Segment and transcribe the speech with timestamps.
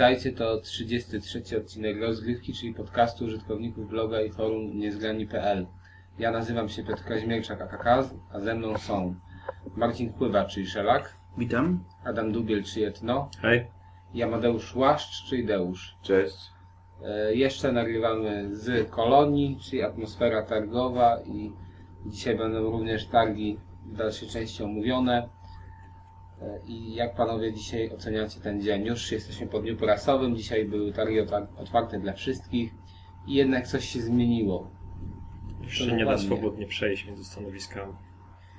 [0.00, 5.66] Witajcie, to 33 odcinek rozgrywki, czyli podcastu użytkowników bloga i forum niezgrani.pl.
[6.18, 7.86] Ja nazywam się Piotr Kaźmierczak AKK,
[8.32, 9.14] a ze mną są
[9.76, 11.84] Marcin Pływa, czyli Szelak, Witam.
[12.04, 13.66] Adam Dubiel, czyli Etno Hej.
[14.14, 15.96] i Amadeusz Łaszcz, czyli Deusz.
[16.02, 16.36] Cześć.
[17.04, 21.52] E, jeszcze nagrywamy z Kolonii, czyli atmosfera targowa i
[22.06, 25.28] dzisiaj będą również targi w dalszej części omówione.
[26.42, 28.86] E, I jak panowie dzisiaj oceniacie ten dzień?
[28.86, 31.16] Już jesteśmy po dniu prasowym, dzisiaj były targi
[31.56, 32.72] otwarte dla wszystkich
[33.26, 34.70] i jednak coś się zmieniło.
[35.62, 37.92] Jeszcze nie da swobodnie przejść między stanowiskami.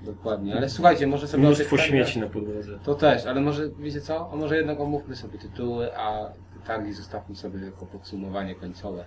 [0.02, 2.80] Dokładnie, ale słuchajcie, może sobie Mnóstwo śmieci na podłodze.
[2.84, 4.30] To też, ale może wiecie co?
[4.34, 6.34] A może jednak omówmy sobie tytuły, a
[6.68, 9.06] targi zostawmy sobie jako podsumowanie końcowe.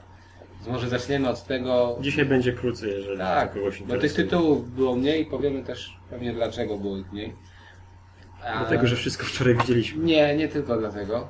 [0.54, 4.24] Więc może zaczniemy od tego, Dzisiaj będzie krócej, jeżeli Tak, kogoś bo tych interesuje.
[4.24, 7.32] tytułów było mniej, powiemy też pewnie dlaczego było ich mniej.
[8.46, 10.04] A- Dlatego, że wszystko wczoraj widzieliśmy.
[10.04, 11.28] Nie, nie tylko dlatego,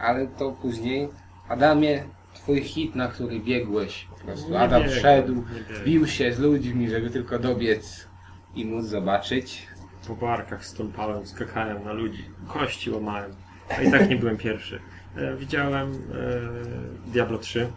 [0.00, 1.08] ale to później.
[1.48, 2.04] Adamie,
[2.34, 4.50] twój hit, na który biegłeś po prostu.
[4.50, 5.84] Nie Adam biegłem, szedł, nie biegłem.
[5.84, 8.06] bił się z ludźmi, żeby tylko dobiec
[8.54, 9.66] i móc zobaczyć.
[10.08, 13.34] Po barkach stąpałem, skakałem na ludzi, kości łamałem.
[13.78, 14.80] A i tak nie byłem pierwszy.
[15.16, 17.72] E, widziałem e, Diablo 3,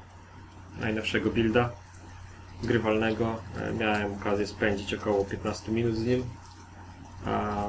[0.80, 1.70] najnowszego builda,
[2.64, 3.36] grywalnego.
[3.62, 6.24] E, miałem okazję spędzić około 15 minut z nim.
[7.26, 7.64] A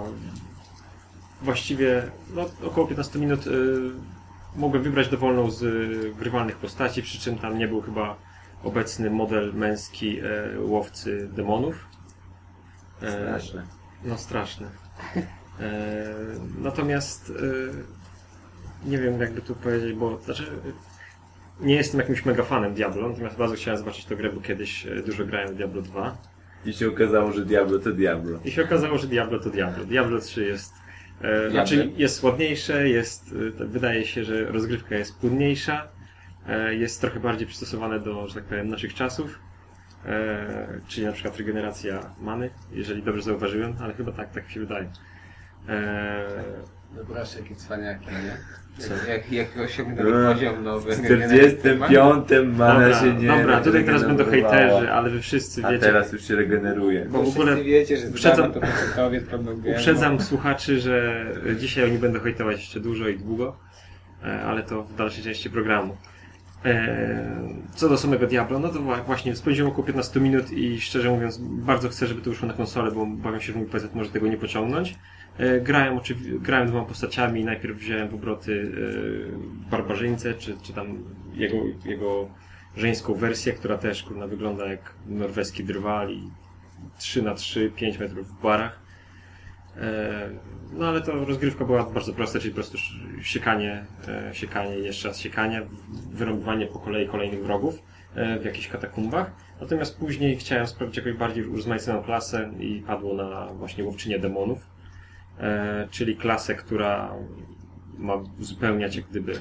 [1.43, 2.03] właściwie
[2.35, 3.51] no, około 15 minut e,
[4.57, 5.67] mogłem wybrać dowolną z e,
[6.19, 8.17] grywalnych postaci, przy czym tam nie był chyba
[8.65, 10.25] obecny model męski e,
[10.61, 11.75] łowcy demonów.
[13.03, 13.63] E, Straszne.
[14.05, 14.67] no straszne.
[15.61, 16.15] E,
[16.59, 17.33] natomiast
[18.85, 20.47] e, nie wiem jakby tu powiedzieć, bo znaczy
[21.61, 25.03] nie jestem jakimś mega fanem Diablo, natomiast bardzo chciałem zobaczyć tę grę, bo kiedyś e,
[25.03, 26.17] dużo grałem w Diablo 2
[26.65, 28.39] I się okazało, że Diablo to Diablo.
[28.45, 29.85] i się okazało, że Diablo to Diablo.
[29.85, 30.73] Diablo 3 jest
[31.21, 35.89] e, znaczy jest ładniejsze, jest e, wydaje się, że rozgrywka jest płynniejsza,
[36.49, 39.39] e, jest trochę bardziej przystosowane do, że tak powiem, naszych czasów.
[40.07, 44.61] E, czyli na przykład regeneracja many, jeżeli dobrze zauważyłem, ale chyba tak, tak mi się
[44.61, 44.91] wydaje.
[45.69, 46.25] E,
[46.97, 48.37] No proszę, jakie cwaniaki, nie?
[48.79, 48.95] Co?
[48.95, 50.97] Jak, jak, jak osiągnęli No, poziom nowy.
[50.97, 52.29] W 45
[52.59, 55.85] mana dobra, się nie dobra, tutaj teraz będą hejterzy, ale wy wszyscy A wiecie.
[55.87, 57.05] teraz już się regeneruje.
[57.11, 58.61] Bo w ogóle Wszyscy wiecie, że uprzedzam- to
[59.71, 61.27] uprzedzam słuchaczy, że
[61.59, 63.57] dzisiaj oni będą hejtować jeszcze dużo i długo,
[64.25, 65.97] e, ale to w dalszej części programu.
[66.65, 67.31] E,
[67.75, 71.39] Co do samego Diablo, no to wła- właśnie spędziłem około 15 minut i szczerze mówiąc
[71.41, 74.27] bardzo chcę, żeby to wyszło na konsolę, bo bawię się, że mój PC może tego
[74.27, 74.95] nie pociągnąć.
[75.41, 78.73] E, Grałem, oczywi- grałem dwoma postaciami, najpierw wziąłem w obroty
[79.67, 80.99] e, barbarzyńcę, czy, czy tam
[81.35, 82.29] jego, jego
[82.77, 86.23] żeńską wersję, która też kurna, wygląda jak norweski drwal i
[86.99, 88.81] 3 na 3 5 metrów w barach.
[89.77, 90.31] E,
[90.73, 92.79] No ale to rozgrywka była bardzo prosta, czyli po prostu
[93.23, 93.85] siekanie,
[94.33, 95.63] siekanie jeszcze raz siekanie,
[96.13, 97.75] wyrąbywanie po kolei kolejnych wrogów
[98.41, 99.33] w jakichś katakumbach.
[99.61, 104.59] Natomiast później chciałem sprawdzić jakąś bardziej urozmaiconą klasę i padło na właśnie łowczynię demonów,
[105.91, 107.15] czyli klasę, która
[107.99, 109.33] ma uzupełniać jak gdyby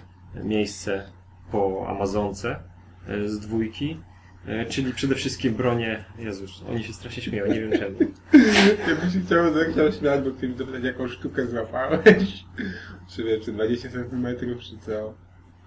[0.44, 1.04] miejsce
[1.52, 2.60] po Amazonce
[3.08, 3.98] e, z dwójki.
[4.48, 6.04] E, Czyli przede wszystkim bronie.
[6.20, 7.98] Jezus, oni się strasznie śmieją, nie wiem czemu.
[8.90, 12.44] Ja bym się chciał, zechciał śmiać, bo chciałem zapytać, jaką sztukę złapałeś.
[13.10, 14.28] Czy wiesz, czy 20 cm,
[14.60, 15.14] czy co?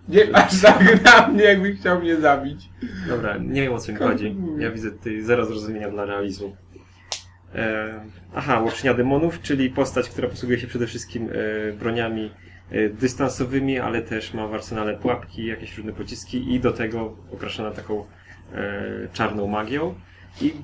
[0.09, 2.69] Nie patrz tak na mnie, jakbyś chciał mnie zabić.
[3.09, 4.37] Dobra, nie wiem o co mi chodzi.
[4.59, 6.57] Ja widzę tutaj zero zrozumienia dla realizmu.
[7.55, 8.01] E,
[8.35, 12.31] aha, łowczynia demonów, czyli postać, która posługuje się przede wszystkim e, broniami
[12.71, 17.71] e, dystansowymi, ale też ma w arsenale pułapki, jakieś różne pociski i do tego okraszona
[17.71, 18.05] taką
[18.55, 19.95] e, czarną magią.
[20.41, 20.55] I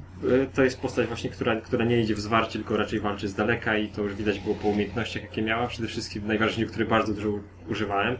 [0.42, 3.34] e, to jest postać właśnie, która, która nie idzie w zwarcie, tylko raczej walczy z
[3.34, 5.66] daleka i to już widać było po umiejętnościach, jakie miała.
[5.66, 7.28] Przede wszystkim najważniejsze, które bardzo dużo
[7.68, 8.16] używałem,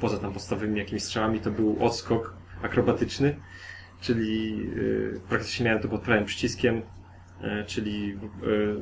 [0.00, 3.36] poza tam podstawowymi jakimiś strzałami, to był odskok akrobatyczny,
[4.00, 6.82] czyli y, praktycznie miałem to pod prawym przyciskiem,
[7.66, 8.74] czyli y,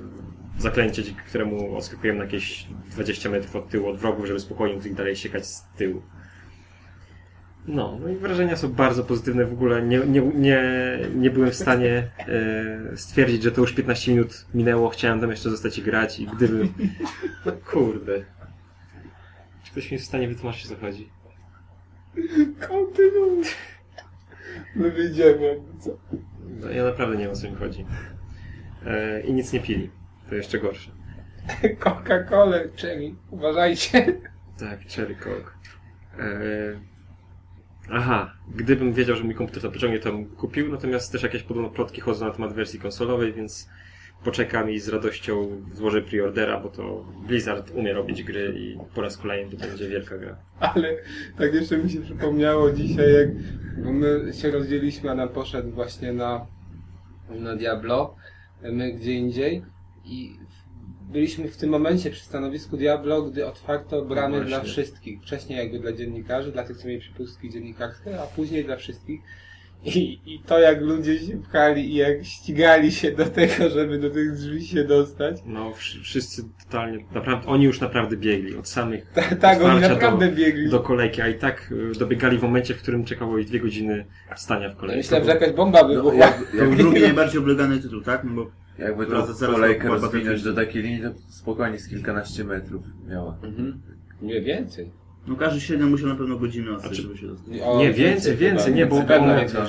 [0.59, 4.95] zaklęcie, dzięki któremu odskakujemy na jakieś 20 metrów od tyłu od wrogów, żeby spokojnie ich
[4.95, 6.03] dalej siekać z tyłu.
[7.67, 9.45] No, no i wrażenia są bardzo pozytywne.
[9.45, 10.63] W ogóle nie, nie, nie,
[11.15, 14.89] nie byłem w stanie e, stwierdzić, że to już 15 minut minęło.
[14.89, 16.75] Chciałem tam jeszcze zostać i grać i gdybym...
[17.47, 18.25] No kurde.
[19.65, 21.09] Czy ktoś mi jest w stanie wytłumaczyć, co chodzi?
[22.69, 23.45] Kontynuuj.
[24.77, 25.61] My wyjdziemy.
[26.61, 27.87] No, ja naprawdę nie wiem, o co mi chodzi.
[28.87, 29.91] E, I nic nie pili.
[30.29, 30.91] To jeszcze gorsze.
[31.85, 34.21] Coca-Cola, Cherry, uważajcie.
[34.59, 35.51] Tak, Cherry Coke.
[36.19, 36.81] E,
[37.91, 41.71] aha, gdybym wiedział, że mój komputer to pociągnie, to bym kupił, natomiast też jakieś podobno
[41.71, 43.69] plotki chodzą na temat wersji konsolowej, więc
[44.25, 49.17] poczekam i z radością złożę preordera, bo to Blizzard umie robić gry i po raz
[49.17, 50.37] kolejny to będzie wielka gra.
[50.61, 50.97] Ale
[51.39, 53.29] tak jeszcze mi się przypomniało dzisiaj, jak
[53.85, 56.47] bo my się rozdzieliliśmy, Adam poszedł właśnie na,
[57.31, 58.17] na Diablo,
[58.63, 59.63] my gdzie indziej
[60.05, 60.37] i
[61.13, 65.23] byliśmy w tym momencie przy stanowisku Diablo, gdy otwarto bramy No dla wszystkich.
[65.23, 69.21] Wcześniej jakby dla dziennikarzy, dla tych, co mieli przypustki dziennikarskie, a później dla wszystkich.
[69.85, 74.11] I, I to jak ludzie się pchali i jak ścigali się do tego, żeby do
[74.11, 75.37] tych drzwi się dostać.
[75.47, 80.31] No, wsz- wszyscy totalnie, naprawdę, oni już naprawdę biegli od samych Ta, tak, oni naprawdę
[80.31, 80.71] do- biegli.
[80.71, 84.05] do kolejki, a i tak y, dobiegali w momencie, w którym czekało ich dwie godziny
[84.37, 84.97] stania w kolejce.
[84.97, 86.19] myślałem, że jakaś bomba No, wybuchła.
[86.27, 88.25] jak, To jak, drugi najbardziej oblegany tytuł, tak?
[88.25, 92.83] No bo jakby to zaraz kolejkę rozwinąć do takiej linii, to spokojnie z kilkanaście metrów
[93.09, 93.39] miała.
[93.43, 93.81] Mhm.
[94.23, 94.91] Nie więcej.
[95.27, 97.55] No każdy średnio musiał na pewno godzinę odstać, Znaczy- żeby się dostać.
[97.79, 99.05] Nie, więcej, więcej, nie, bo,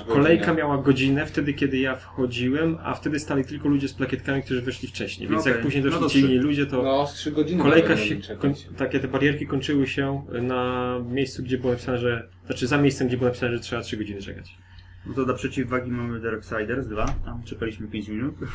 [0.07, 0.53] kolejka godzinę.
[0.57, 4.87] miała godzinę wtedy, kiedy ja wchodziłem, a wtedy stali tylko ludzie z plakietkami, którzy wyszli
[4.87, 5.29] wcześniej.
[5.29, 5.53] Więc Okej.
[5.53, 7.63] jak później No doszli to ci inni ludzie, to No, z trzy godziny.
[7.63, 12.67] kolejka się, koń, takie te barierki kończyły się na miejscu, gdzie było napisane, że, znaczy
[12.67, 14.57] za miejscem, gdzie było napisane, że trzeba 3 godziny czekać.
[15.05, 18.35] No to dla przeciwwagi mamy Darksiders 2, tam czekaliśmy 5 minut.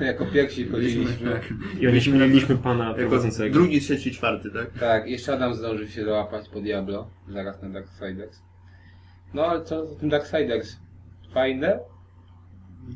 [0.00, 1.32] Jako pierwsi chodziliśmy.
[1.32, 1.42] Tak.
[1.80, 3.54] I oni śmieliliśmy pana prowadzącego.
[3.54, 4.70] drugi, trzeci, czwarty, tak?
[4.80, 8.42] Tak, jeszcze Adam zdążył się załapać po Diablo, zaraz na Darksiders.
[9.34, 10.76] No, ale co o tym Darksiders?
[11.34, 11.78] Fajne?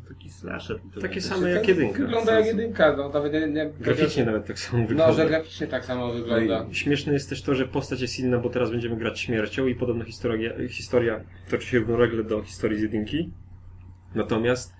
[0.08, 0.80] Taki slasher.
[1.00, 1.22] Takie tak.
[1.22, 1.98] same jak jedynka.
[1.98, 5.12] Wygląda jak jedynka, no nawet nie, nie, Graficznie nawet tak samo No, wygląda.
[5.14, 6.66] że graficznie tak samo wygląda.
[6.72, 10.04] Śmieszne jest też to, że postać jest inna, bo teraz będziemy grać śmiercią i podobno
[10.04, 11.20] historia, historia
[11.50, 13.30] toczy się równolegle do historii z jedynki.
[14.14, 14.72] Natomiast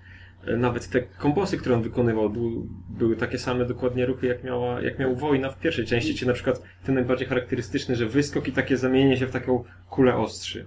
[0.47, 4.81] e, nawet te kombosy, które on wykonywał, był, były takie same dokładnie ruchy, jak, miała,
[4.81, 8.51] jak miał wojna w pierwszej części, czy na przykład ten najbardziej charakterystyczny, że wyskok i
[8.51, 10.65] takie zamienienie się w taką kulę ostrzy.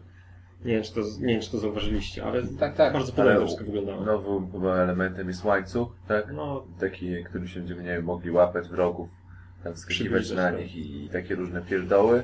[0.65, 2.93] Nie wiem, czy to, nie wiem, czy to zauważyliście, ale Tak, tak.
[2.93, 4.05] bardzo podobnie to wszystko wyglądało.
[4.05, 6.33] Nowym chyba elementem jest łańcuch, tak?
[6.33, 9.09] No, Taki, którym się będziemy nie wiem, mogli łapać wrogów,
[9.65, 10.61] tam skakiwać Przybliżać, na tak.
[10.61, 12.23] nich i, i takie różne pierdoły.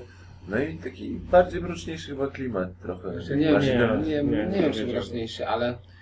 [0.49, 3.13] No i taki bardziej mroczniejszy chyba klimat trochę.
[3.13, 5.47] Znaczy, nie, Właśnie nie, ten- nie, nie, nie, nie wiem, czy nie mroczniejszy,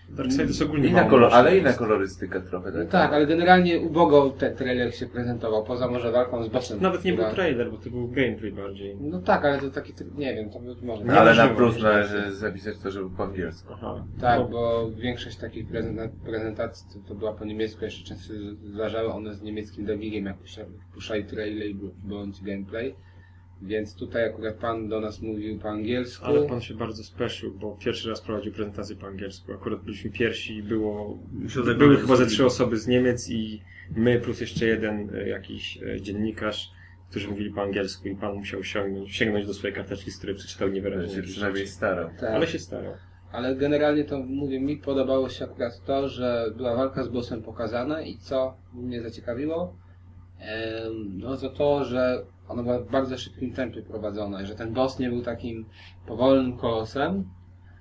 [0.08, 0.16] ale...
[0.16, 1.78] Darksiders ogólnie Inna kolor, ale inna jest.
[1.78, 2.70] kolorystyka trochę.
[2.70, 6.80] No Tak, tak, ale generalnie ubogo ten trailer się prezentował, poza może walką z bossem.
[6.80, 8.96] Nawet nie był trailer, bo to był gameplay bardziej.
[9.00, 11.04] No tak, ale to taki, tryb- nie wiem, to być może...
[11.04, 13.72] No, ale na plus należy zapisać to, że był po angielsku.
[13.72, 14.04] Aha.
[14.20, 19.12] Tak, No, bo większość takich prezenta- prezentacji to, to była po niemiecku, jeszcze często zdarzały
[19.12, 20.36] one z niemieckim dubbingiem, jak
[20.94, 21.68] puszczali trailer
[22.04, 22.94] bądź gameplay.
[23.62, 26.26] Więc tutaj akurat pan do nas mówił po angielsku.
[26.26, 29.52] Ale pan się bardzo speszył, bo pierwszy raz prowadził prezentację po angielsku.
[29.52, 33.62] Akurat byliśmy pierwsi i było, były zaglądać chyba ze trzy osoby z Niemiec i
[33.96, 36.70] my plus jeszcze jeden e, jakiś e, dziennikarz,
[37.10, 40.68] którzy mówili po angielsku i pan musiał sięgnąć, sięgnąć do swojej karteczki, z której przeczytał
[40.68, 41.14] niewyraźnie.
[41.16, 41.76] się przynajmniej rzeczy.
[41.76, 42.10] starał.
[42.20, 42.30] Tak.
[42.30, 42.94] Ale się starał.
[43.32, 48.02] Ale generalnie to mówię, mi podobało się akurat to, że była walka z bossem pokazana
[48.02, 49.76] i co mnie zaciekawiło,
[51.08, 55.08] no to to, że ona była w bardzo szybkim tempie prowadzona że ten boss nie
[55.08, 55.64] był takim
[56.06, 57.24] powolnym kolosem,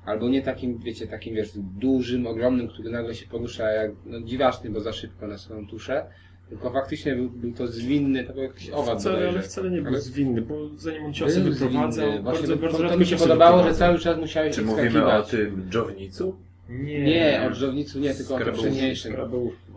[0.05, 4.69] albo nie takim, wiecie, takim, wiesz, dużym, ogromnym, który nagle się porusza jak, no dziwaczny,
[4.69, 6.05] bo za szybko na swoją tuszę,
[6.49, 9.47] tylko faktycznie był, był to zwinny, to był jakiś owad Wcale, ale bodajże.
[9.49, 12.21] wcale nie był Ale- zwinny, bo zanim on ciosy wyprowadzał, zwinny.
[12.21, 15.23] Właśnie bardzo, to- bardzo to, mi się podobało, że cały czas musiałeś Czy mówimy o
[15.23, 16.35] tym dżownicu?
[16.69, 19.15] Nie, Nie, od żownicu nie, tylko o wcześniejszym.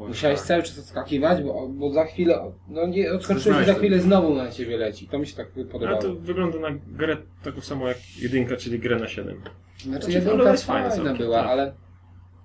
[0.08, 4.34] Musiałeś cały czas odskakiwać, bo, bo za chwilę, no nie, odskoczyłeś i za chwilę znowu
[4.34, 5.08] na ciebie leci.
[5.08, 6.02] To mi się tak Ale podobało.
[6.02, 9.36] to wygląda na grę taką samą jak jedynka, czyli grę na 7.
[9.36, 11.46] Znaczy Znaczy, jedynka ale jest fajna fajna była, tak.
[11.46, 11.72] ale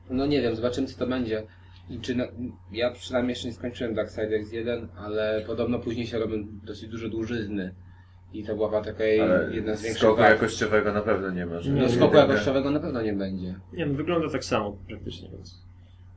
[0.09, 1.43] no nie wiem, zobaczymy co to będzie.
[1.89, 2.23] I czy na,
[2.71, 7.73] ja przynajmniej jeszcze nie skończyłem Darksiders 1, ale podobno później się robią dosyć duże dłużyzny.
[8.33, 10.29] I to była taka Ale jedna z większych skoku wad.
[10.29, 11.59] jakościowego na pewno nie ma.
[11.59, 13.55] że- No skoku jakościowego na pewno nie będzie.
[13.73, 15.63] Nie no, wygląda tak samo praktycznie, więc...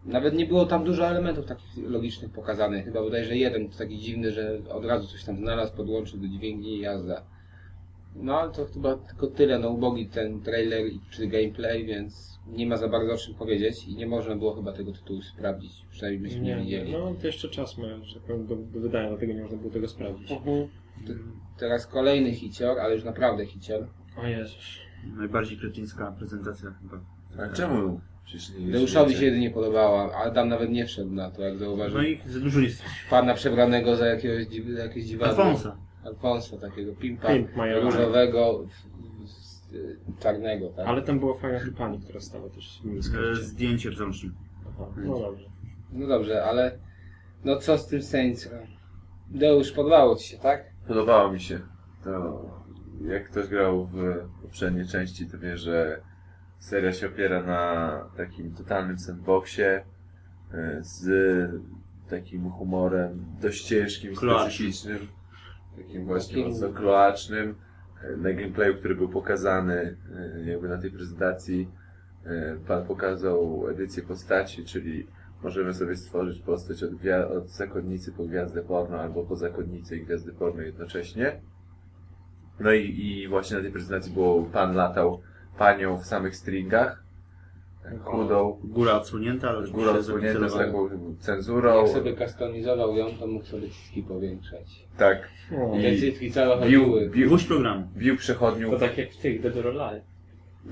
[0.04, 2.84] Nawet nie było tam dużo elementów takich logicznych pokazanych.
[2.84, 6.80] Chyba bodajże jeden taki dziwny, że od razu coś tam znalazł, podłączył do dźwięki i
[6.80, 7.22] jazda.
[8.16, 12.66] No ale to chyba tylko tyle, no ubogi ten trailer i- czy gameplay, więc nie
[12.66, 15.72] ma za bardzo o czym powiedzieć i nie można było chyba tego tytułu sprawdzić.
[15.90, 16.92] Przynajmniej byśmy nie, widzieli.
[16.92, 19.70] no to jeszcze czas ma, że tak powiem, do, do wydania, dlatego nie można było
[19.72, 20.30] tego sprawdzić.
[20.32, 20.68] Mhm.
[21.06, 21.12] T-
[21.58, 23.86] Teraz kolejny hicior, ale już naprawdę hicior.
[24.22, 24.78] O Jezus.
[25.16, 27.00] Najbardziej kretyńska prezentacja chyba.
[27.44, 28.00] A czemu?
[28.58, 31.98] Nie Deuszowi się jedynie podobała, a Adam nawet nie wszedł na to, jak zauważył.
[31.98, 32.82] No i za dużo jest.
[33.10, 34.46] Pana przebranego za jakiegoś
[34.78, 35.44] jakieś dziwadło.
[35.44, 35.76] Alfonsa.
[36.04, 37.48] Alfonso, takiego pimpa Pimp
[37.82, 38.86] różowego, w,
[40.18, 40.86] czarnego, tak?
[40.86, 43.34] Ale tam była fajna pani, która stała też w E.
[43.34, 44.36] Zdjęcie w załączniku.
[44.96, 45.46] No dobrze.
[45.92, 46.78] No dobrze, ale
[47.44, 48.48] no co z tym Saints?
[49.30, 50.64] Deusz, podobało Ci się, tak?
[50.88, 51.60] Podobało mi się.
[52.04, 52.42] To
[53.08, 53.96] jak ktoś grał w
[54.42, 56.00] poprzedniej części, to wie, że
[56.58, 59.84] seria się opiera na takim totalnym sandboxie
[60.52, 61.06] e, z
[62.10, 64.50] takim humorem dość ciężkim, Kloacznym.
[64.50, 65.08] specyficznym,
[65.76, 67.54] takim właśnie mocno kloacznym.
[68.16, 71.68] Na gameplayu, który był pokazany e, jakby na tej prezentacji,
[72.24, 75.06] e, Pan pokazał edycję postaci, czyli
[75.42, 76.90] możemy sobie stworzyć postać od,
[77.36, 81.40] od zakonnicy po gwiazdę porno, albo po zakonnicy i gwiazdy porno jednocześnie.
[82.60, 85.20] No i, i właśnie na tej prezentacji było Pan latał
[85.58, 87.05] panią w samych stringach,
[88.02, 90.88] chudą, Góra odsłonięta, ale góra odsłonięta z taką
[91.20, 91.78] cenzurą.
[91.78, 94.86] Jak sobie customizował ją, to mógł sobie cycki powiększać.
[94.98, 95.28] Tak.
[95.62, 97.10] O, Te I cycki całe bił, chodziły.
[97.10, 97.88] bił, programu.
[97.96, 98.70] bił przechodniów.
[98.72, 100.04] to tak jak w tych Dead or Alive.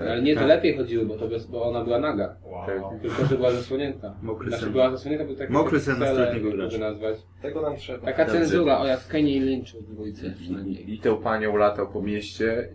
[0.00, 0.48] Ale nie, to Tak.
[0.48, 2.36] lepiej chodziły, bo, to bez, bo ona była naga.
[2.66, 3.00] Tak.
[3.02, 4.14] Tylko, że była zasłonięta.
[4.22, 4.72] Mokry Znaczy sen.
[4.72, 6.78] była zasłonięta, był taki Mokry sen cele, nastoletniego gracza.
[6.78, 7.16] nazwać.
[7.42, 7.98] Tego nam trzeba.
[8.04, 8.40] Taka Dobrze.
[8.40, 10.90] cenzura, o jak w Kenny i Lynchu w dwójce przynajmniej.
[10.90, 12.68] I, I tą panią latał po mieście,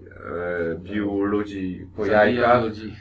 [0.73, 2.93] e, bił ludzi po Zabijał jajkach, ludzi.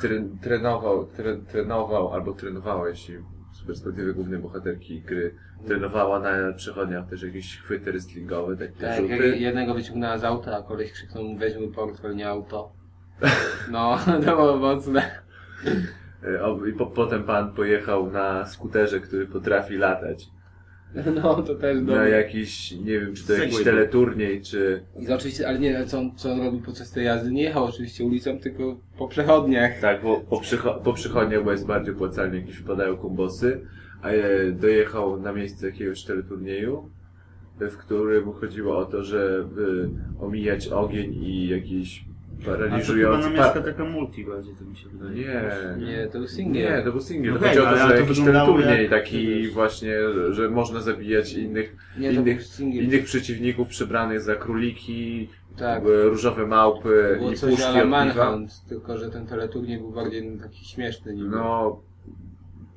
[0.00, 3.14] Tre, trenował, tre, trenował albo trenowała, jeśli
[3.52, 5.34] z perspektywy głównej bohaterki gry,
[5.66, 9.36] trenowała na przechodniach też jakieś chwyty wrestlingowe, takie Tak, rzuty.
[9.38, 12.72] jednego wyciągnęła z auta, a koleś krzyknął mu weź mój portfel, nie auto.
[13.70, 15.10] No, to było mocne.
[16.42, 20.26] O, I po, potem pan pojechał na skuterze, który potrafi latać.
[21.22, 22.10] No, to też Na dobre.
[22.10, 23.72] jakiś, nie wiem, czy to jakiś Segway był.
[23.74, 24.82] teleturniej, czy...
[25.00, 27.32] I oczywiście, ale nie, co on, co on robił podczas tej jazdy?
[27.32, 29.80] Nie jechał oczywiście ulicą, tylko po przechodniach.
[29.80, 33.60] Tak, bo po, przycho- po przychodniach, bo jest bardziej opłacalnie, jakieś wpadają kombosy,
[34.02, 36.90] a e, dojechał na miejsce jakiegoś teleturnieju,
[37.60, 39.88] w którym chodziło o to, żeby
[40.20, 42.04] omijać ogień i jakieś
[42.52, 45.14] A to chyba namiastka taka multi bardziej, to mi się wydaje.
[45.14, 46.76] Nie, Nie, to był singiel.
[46.78, 47.36] nie, to był singiel.
[47.36, 49.50] Okej, Chodzi o to, że to jakiś teleturniej jak- taki wiesz.
[49.50, 49.92] właśnie,
[50.30, 55.82] że można zabijać innych, Nie, to innych, innych przeciwników przebranych za króliki, Tak.
[55.82, 57.88] były różowe małpy Było i coś puszki od.
[57.88, 61.28] Manhunt, tylko że ten teleturniej był bardziej taki śmieszny niby.
[61.28, 61.80] No,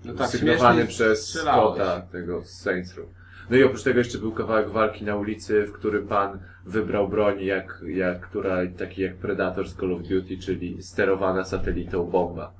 [0.05, 1.27] no tak, śmieszny przez.
[1.27, 3.07] Scotta, tego z Saints Row.
[3.49, 7.41] No i oprócz tego jeszcze był kawałek walki na ulicy, w którym pan wybrał broń,
[7.43, 12.53] jak, jak, która, taki jak Predator z Call of Duty, czyli sterowana satelitą bomba.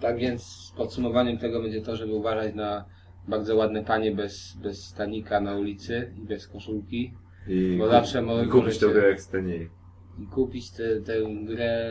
[0.00, 2.84] Tak więc podsumowaniem tego będzie to, żeby uważać na
[3.28, 7.14] bardzo ładne panie bez, bez stanika na ulicy i bez koszulki
[7.48, 9.70] I Bo kup- zawsze może kupić tę grę jak staniej.
[10.18, 11.12] i kupić tę tę
[11.44, 11.90] grę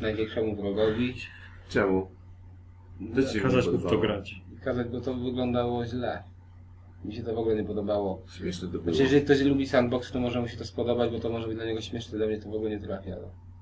[0.00, 1.14] największemu wrogowi
[1.68, 2.10] Czemu?
[3.32, 4.34] Się Kazać mu to grać.
[4.56, 6.22] i kazać, bo to wyglądało źle.
[7.04, 8.22] Mi się to w ogóle nie podobało.
[8.38, 8.84] Śmieszne to było.
[8.84, 11.56] Znaczy, jeżeli ktoś lubi sandbox, to może mu się to spodobać, bo to może być
[11.56, 13.10] dla niego śmieszne, dla mnie to w ogóle nie trafia.
[13.10, 13.16] No.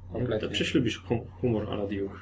[0.09, 0.49] To Kompletnie.
[0.49, 2.15] przecież lubisz hum- humor a la Duke.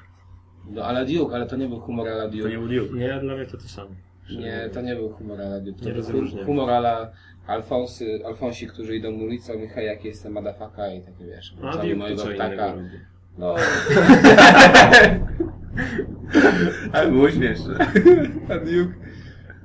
[0.70, 2.58] No ale Duke, ale to nie był humor ala To nie Duke.
[2.58, 2.98] był Duke.
[2.98, 3.90] Nie, dla mnie to to samo.
[4.38, 5.78] Nie, to nie był humor ala Duke.
[5.78, 6.46] To Nie był rozróżniam.
[6.46, 7.10] humor ala
[7.46, 11.90] Alfonsy, Alfonsi, którzy idą ulicą i hej, jaki jestem madafaka i takie wiesz, A Duke
[11.90, 12.74] to mojego co innego ptaka.
[13.38, 13.54] No,
[16.92, 17.74] Ale było śmieszne.
[18.48, 18.94] a Duke,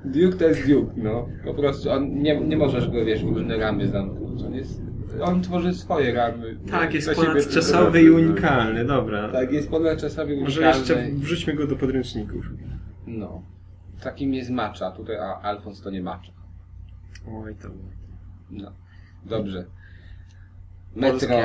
[0.06, 1.28] Duke to jest Duke, no.
[1.44, 4.42] Po prostu on, nie, nie możesz go, wiesz, w różne ramy zamknąć.
[4.42, 4.80] On jest,
[5.22, 6.56] on tworzy swoje ramy.
[6.70, 9.28] Tak, jest ponadczasowy i unikalny, dobra.
[9.32, 10.78] Tak, jest ponadczasowy, Może unikalny.
[10.78, 12.50] jeszcze wrzućmy go do podręczników.
[13.06, 13.42] No.
[14.02, 14.90] Takim jest macza.
[14.90, 16.32] Tutaj, a Alfons to nie macza.
[17.44, 17.68] Oj, to...
[18.50, 18.72] No.
[19.24, 19.64] Dobrze.
[20.96, 21.36] Metro.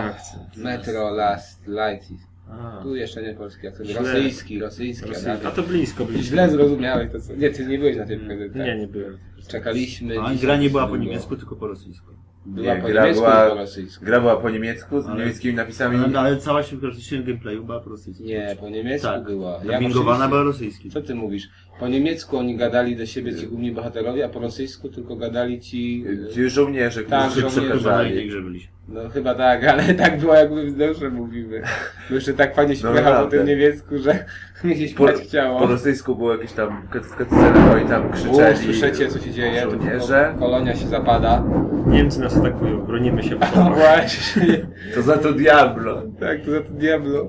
[0.58, 2.10] Metro Last Light.
[2.52, 3.90] A, Tu jeszcze nie polski akcent.
[3.90, 4.00] Źle.
[4.00, 5.10] Rosyjski, rosyjski.
[5.16, 5.38] Adam.
[5.48, 6.24] A to blisko, blisko.
[6.28, 7.36] Źle zrozumiałeś to co.
[7.36, 8.62] Nie, ty nie byłeś na tej prezentacji.
[8.74, 9.18] Nie, nie byłem.
[9.48, 10.20] Czekaliśmy.
[10.20, 12.12] A gra nie była po niemiecku, tylko po rosyjsku.
[12.46, 14.06] Była Nie, po gra niemiecku była- po rosyjsku.
[14.06, 15.98] Gra była po niemiecku, z Ale- niemieckimi napisami.
[15.98, 16.82] Ale, ale cała się w
[17.26, 18.24] gameplayu była po rosyjsku.
[18.24, 19.24] Nie, po niemiecku Tak.
[19.24, 19.60] była.
[19.60, 20.90] Dubbingowana oczywiście- była rosyjski.
[20.90, 21.50] Co ty mówisz?
[21.80, 26.06] Po niemiecku oni gadali do siebie ci główni bohaterowie, a po rosyjsku tylko gadali ci...
[26.34, 27.90] Ci żołnierze, Tak, którzy żołnierze.
[27.90, 28.68] Na innej przekazali.
[28.94, 31.62] No chyba tak, ale tak było jakby wzdłuż mówimy.
[32.10, 33.38] Bo jeszcze tak fajnie śpiewał po naprawdę.
[33.38, 34.26] tym niemiecku, że
[34.64, 35.60] mi się Po, śpiewać chciało.
[35.60, 38.58] po rosyjsku było jakieś tam w cutscenach oni tam U, krzyczeli.
[38.58, 40.36] słyszycie co się dzieje, tu Żołnierze.
[40.40, 41.44] kolonia się zapada.
[41.88, 46.02] Niemcy nas atakują, bronimy się No przed właśnie, To za to Diablo.
[46.20, 47.28] tak, to za to diablo.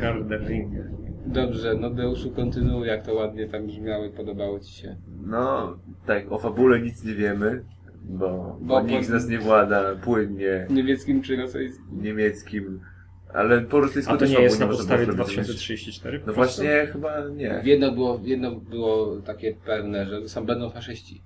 [0.00, 0.84] Harderinger.
[1.26, 4.96] Dobrze, no Deuszu kontynuuj, jak to ładnie tam brzmiało i podobało ci się.
[5.26, 7.62] No, tak, o fabule nic nie wiemy,
[8.04, 11.84] bo, bo, Bo nikt z po- nas nie włada płynnie Niemieckim czy rosyjskim?
[12.02, 12.80] niemieckim,
[13.34, 15.46] ale po rosyjsku A to nie jest na podstawie było zrozumieć.
[15.46, 16.20] 2034?
[16.26, 17.60] No właśnie, chyba nie.
[17.64, 21.22] Jedno było, jedno było takie pewne, że sam będą faszyści.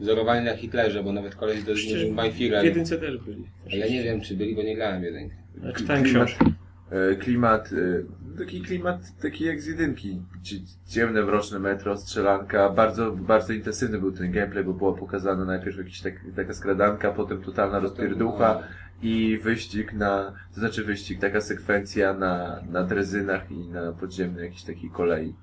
[0.00, 1.72] Wzorowani na Hitlerze, bo nawet koleś do
[2.14, 3.44] My W jedynce też byli.
[3.72, 5.34] A Ja nie wiem, czy byli, bo nie grałem jedynkę.
[5.64, 6.44] Ja czytałem książkę.
[6.92, 10.22] E, Klimat, e, taki klimat taki jak z jedynki.
[10.42, 12.68] Ci- Ciemne, mroczne metro, strzelanka.
[12.70, 17.42] Bardzo, bardzo intensywny był ten gameplay, bo była pokazana najpierw jakiś tak, taka skradanka, potem
[17.42, 18.62] totalna rozpierducha
[19.02, 24.64] i wyścig na, to znaczy wyścig, taka sekwencja na, na drezynach i na podziemnej jakiejś
[24.64, 25.34] takiej kolei.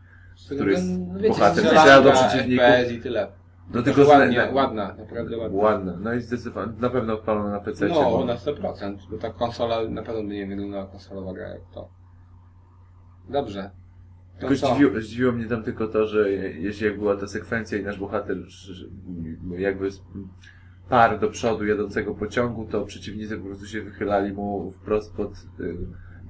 [0.45, 2.91] Który jest no, wiecie, bohater strzela do przeciwników.
[2.91, 3.27] I tyle.
[3.73, 5.57] No Tylko tylko ładnie, zna- ładna, naprawdę ładna.
[5.57, 5.97] Ładna.
[5.99, 7.87] No i zdecydowanie, na pewno odpalona na PC.
[7.87, 11.89] No, na 100%, bo ta konsola na pewno by nie wyglądała konsolowa gra jak to.
[13.29, 13.71] Dobrze.
[14.39, 17.83] To Tylko zdziwiło, zdziwiło mnie tam tylko to, że jeśli jak była ta sekwencja i
[17.83, 18.37] nasz bohater
[19.57, 19.89] jakby
[20.89, 25.77] par do przodu jadącego pociągu, to przeciwnicy po prostu się wychylali mu wprost pod, y,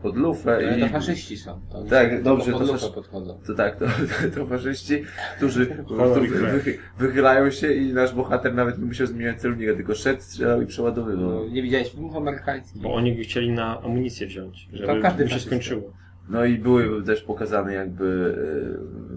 [0.02, 1.60] pod lufę Ale i to faszyści są.
[1.72, 3.40] To Tak, dobrze, pod to lufę fasz- podchodzą.
[3.48, 3.86] to tak, to,
[4.36, 5.04] to faszyści,
[5.38, 5.84] którzy
[6.98, 11.30] wychylają się i nasz bohater nawet nie musiał zmieniać celownika, tylko szedł, strzelał i przeładowywał.
[11.30, 12.82] No, nie widziałeś filmów amerykańskich?
[12.82, 15.94] Bo oni chcieli na amunicję wziąć, żeby każdy im się skończyło.
[16.30, 18.36] No i były też pokazane jakby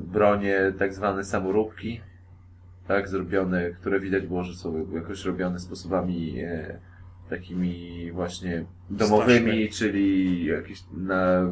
[0.09, 2.01] e, bronie, tak zwane samoróbki,
[2.89, 6.79] tak, zrobione, które widać było, że są jakoś robione sposobami e,
[7.31, 8.65] takimi właśnie
[8.97, 11.43] domowymi, czyli jakieś na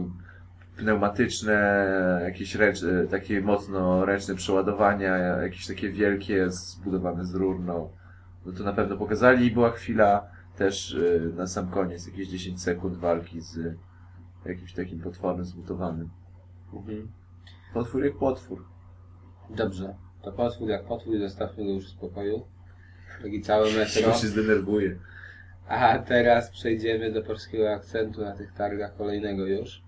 [0.77, 7.91] pneumatyczne, jakieś ręcz, e, takie mocno ręczne przeładowania, jakieś takie wielkie, zbudowane z rur, no,
[8.47, 12.63] no to na pewno pokazali i była chwila też e, na sam koniec, jakieś 10
[12.63, 13.77] sekund walki z
[14.45, 16.09] jakimś takim potworem zmutowanym.
[16.73, 17.09] Mhm.
[17.75, 18.65] Potwór jak potwór.
[19.51, 19.95] Dobrze.
[20.23, 22.47] To potwór jak potwór, zostawmy go już w spokoju.
[23.23, 24.13] Taki cały metro.
[24.13, 24.99] się zdenerwuje.
[25.71, 29.83] A teraz przejdziemy do polskiego akcentu na tych targach kolejnego już.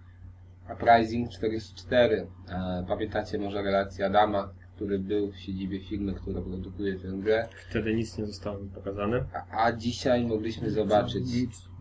[0.75, 2.27] Uprising 44.
[2.49, 7.49] E, Pamiętacie może relację Adama, który był w siedzibie firmy, która produkuje tę grę.
[7.71, 9.25] Wtedy nic nie zostało mi pokazane.
[9.51, 11.35] A, a dzisiaj mogliśmy zobaczyć,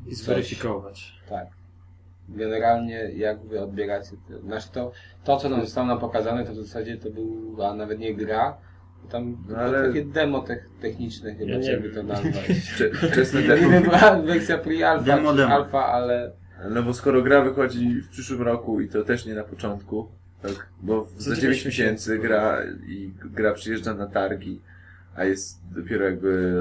[0.08, 1.20] I zweryfikować.
[1.30, 1.48] tak,
[2.30, 4.12] generalnie jak wy odbieracie,
[4.44, 4.92] znaczy to,
[5.24, 8.58] to co nam zostało nam pokazane, to w zasadzie to była nawet nie gra,
[9.10, 11.94] tam No ale- takie demo tech, techniczne chyba, Ja nie wiem.
[11.94, 12.34] to nazwać.
[12.76, 13.70] Wcze- Wczesne Nie demo.
[13.70, 15.56] wiem, była wersja pre-alpha, Demo, czy demo.
[15.56, 16.32] alfa, ale
[16.70, 20.08] No bo skoro gra wychodzi w przyszłym roku i to też nie na początku,
[20.42, 22.28] tak, bo Za za 9 dziewięć miesięcy miesięcy.
[22.28, 24.62] gra i gra przyjeżdża na targi,
[25.16, 26.54] a jest dopiero jakby,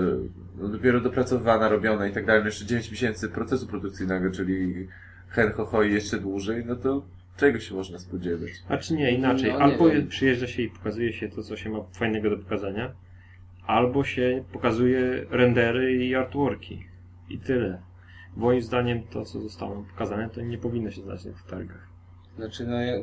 [0.59, 4.88] no dopiero dopracowana, robiona i tak dalej, no jeszcze 9 miesięcy procesu produkcyjnego, czyli
[5.29, 7.05] hen ho, ho i jeszcze dłużej, no to
[7.40, 8.50] czego się można spodziewać?
[8.68, 9.53] A czy nie, inaczej.
[9.53, 10.09] No, nie albo wiem.
[10.09, 12.92] przyjeżdża się i pokazuje się to, co się ma fajnego do pokazania,
[13.66, 16.85] albo się pokazuje rendery i artworki.
[17.29, 17.83] I tyle.
[18.37, 21.88] Moim zdaniem to, co zostało nam pokazane, to nie powinno się na tych targach.
[22.37, 22.94] znaczy no ja,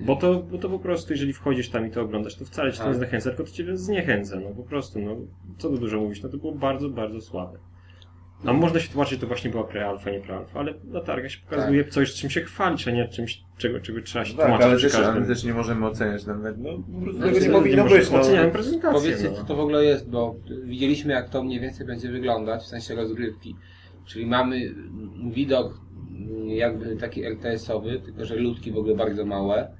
[0.00, 2.78] Bo to, bo to po prostu, jeżeli wchodzisz tam i to oglądasz, to wcale cię
[2.78, 2.92] to Tak.
[2.92, 4.40] nie zniechęca, tylko to cię zniechęca.
[4.40, 5.16] No po prostu, no
[5.58, 7.58] co tu dużo mówić, no to było bardzo, bardzo słabe.
[8.44, 11.38] No można się tłumaczyć, że to właśnie była pre-alfa, nie pre-alfa, ale na targach się
[11.50, 14.80] pokazuje coś, czym się chwalić, a nie czymś, czego, czego trzeba się Tak, tłumaczyć ale
[14.80, 15.26] też, ale każdym.
[15.26, 18.20] też nie możemy oceniać nawet, no po prostu Znaczy, tego nie no, powinno być, no.
[18.20, 19.00] Oceniamy prezentację.
[19.00, 19.36] Powiedzcie, no.
[19.36, 22.94] co to w ogóle jest, bo widzieliśmy, jak to mniej więcej będzie wyglądać, w sensie
[22.94, 23.56] rozgrywki.
[24.06, 24.74] Czyli mamy
[25.30, 25.80] widok
[26.46, 29.70] jakby taki RTS-owy, tylko że ludki w ogóle bardzo małe.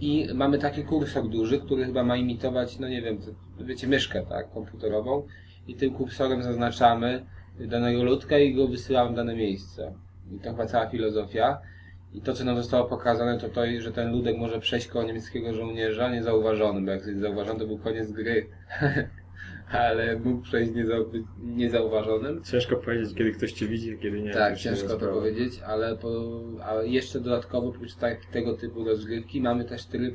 [0.00, 4.22] I mamy taki kursor duży, który chyba ma imitować, no nie wiem, to, wiecie, myszkę,
[4.28, 5.26] tak, komputerową.
[5.66, 7.26] I tym kursorem zaznaczamy
[7.66, 9.94] danego ludka i go wysyłamy w dane miejsce.
[10.36, 11.58] I to chyba cała filozofia.
[12.14, 15.54] I to, co nam zostało pokazane, to to, że ten ludek może przejść koło niemieckiego
[15.54, 18.46] żołnierza niezauważony, bo jak jest zauważony, to był koniec gry.
[19.72, 21.04] Ale mógł przejść niezau
[21.38, 22.44] niezauważonym.
[22.44, 24.32] Ciężko powiedzieć, kiedy ktoś cię widzi, kiedy nie.
[24.32, 26.08] tak, ciężko to powiedzieć, ale po,
[26.62, 30.14] a jeszcze dodatkowo, oprócz tak, tego typu rozgrywki, mamy też tryb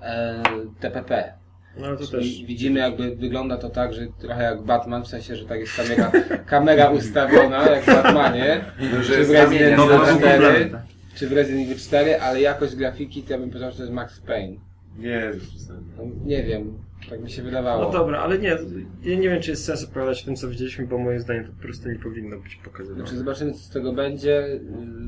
[0.00, 0.42] e,
[0.80, 1.41] TPP.
[1.76, 2.42] No to też.
[2.44, 6.12] widzimy jakby wygląda to tak, że trochę jak Batman, w sensie, że tak jest kamera,
[6.46, 10.18] kamera ustawiona jak w Batmanie, No, że czy w jest Resident Evil to za- był
[10.18, 10.84] 4, komplement.
[11.14, 13.94] czy w Resident Evil 4, ale jakość grafiki to ja bym powiedział, że to jest
[13.94, 14.56] Max Payne.
[14.98, 15.92] Nie, przesadnie.
[15.98, 16.78] No, nie wiem,
[17.10, 17.84] tak mi się wydawało.
[17.84, 18.48] No dobra, ale nie,
[19.02, 21.52] ja nie wiem, czy jest sens opowiadać o tym, co widzieliśmy, bo moim zdaniem to
[21.52, 23.00] po prostu nie powinno być pokazywane.
[23.02, 24.60] Znaczy zobaczymy co z tego będzie.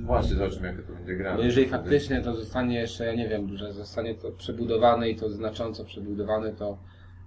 [0.04, 1.36] Właśnie, zobaczymy jak to będzie grane.
[1.36, 5.30] Bo jeżeli faktycznie to zostanie jeszcze, ja nie wiem, że zostanie to przebudowane i to
[5.30, 6.78] znacząco przebudowane, to,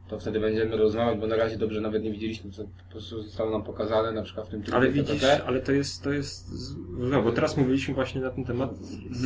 [0.07, 3.51] to wtedy będziemy rozmawiać, bo na razie dobrze nawet nie widzieliśmy, co po prostu zostało
[3.51, 5.43] nam pokazane, na przykład w tym trybie Ale widzisz, TPP.
[5.45, 6.51] ale to jest, to jest,
[6.97, 8.69] no, bo teraz mówiliśmy właśnie na ten temat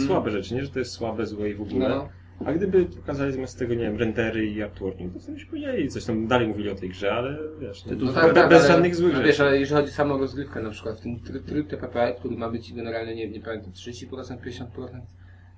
[0.07, 0.63] słabe rzeczy, nie?
[0.65, 1.85] Że to jest słabe, złe i w ogóle.
[1.85, 1.91] Mhm.
[2.03, 5.89] No, A gdyby pokazali zamiast tego, nie wiem, rendery i artworking, to sobie już powiedzieli
[5.89, 8.67] coś tam, dalej mówili o tej grze, ale wiesz, no, no tak, tak, bez ale-
[8.67, 9.27] żadnych złych no rzeczy.
[9.27, 12.37] Wiesz, ale jeżeli chodzi o samą rozgrywkę, na przykład w tym tryb, tryb TPP, który
[12.37, 14.65] ma być generalnie, nie, nie pamiętam, 30%, 50%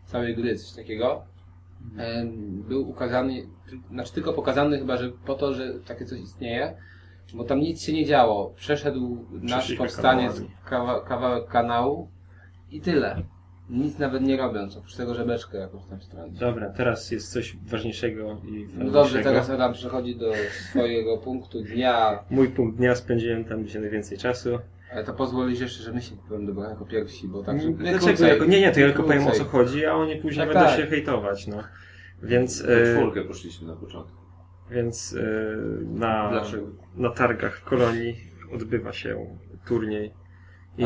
[0.05, 1.23] całej gry, coś takiego,
[2.67, 3.47] był ukazany,
[3.91, 6.77] znaczy tylko pokazany chyba, że po to, że takie coś istnieje,
[7.33, 8.53] bo tam nic się nie działo.
[8.55, 12.09] Przeszedł nasz Przeszli powstaniec kawa, kawałek kanału
[12.71, 13.23] i tyle.
[13.73, 16.39] Nic nawet nie robiąc, oprócz tego, że beczkę jakąś tam strącić.
[16.39, 20.31] Dobra, teraz jest coś ważniejszego i No dobrze, teraz Adam przechodzi do
[20.69, 24.59] swojego punktu dnia, Mój punkt dnia spędziłem tam gdzie najwięcej czasu.
[24.93, 28.05] ale to pozwolisz jeszcze, że my się powiem dobra jako pierwsi, bo tak, żeby Dlaczego?
[28.05, 28.29] krócej.
[28.29, 30.69] Jako, nie, nie, to ja tylko powiem o co chodzi, a oni później Tak, będą
[30.69, 30.79] tak.
[30.79, 31.63] się hejtować, no.
[32.23, 32.61] Więc...
[32.61, 34.17] W e, czwórkę poszliśmy na początku.
[34.71, 35.23] Więc e,
[35.85, 36.67] na, Dlaczego?
[36.95, 38.15] na targach w Kolonii
[38.55, 40.13] odbywa się turniej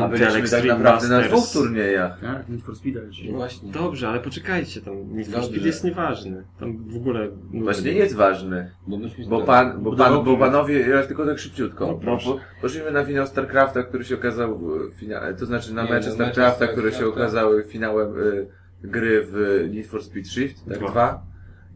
[0.00, 2.20] A byliśmy tak naprawdę na dwóch turniejach.
[2.20, 3.00] Tak, Need for Speed.
[3.30, 3.72] No właśnie.
[3.72, 5.44] Dobrze, ale poczekajcie, tam Need for.
[5.44, 6.44] Speed jest nieważny.
[6.60, 7.28] Tam w ogóle...
[7.54, 8.70] Właśnie jest ważny.
[9.28, 11.86] Bo pan, bo, pan, bo panowie, ja tylko tak szybciutko.
[11.86, 12.30] No proszę.
[12.30, 16.10] Bo, poszliśmy na finał StarCrafta, który się okazał, e, fina, to znaczy na Nie, mecze
[16.10, 18.46] StarCrafta, które się okazały finałem y,
[18.82, 20.88] gry w Need for Speed Shift, tak Dwa.
[20.90, 21.22] dwa.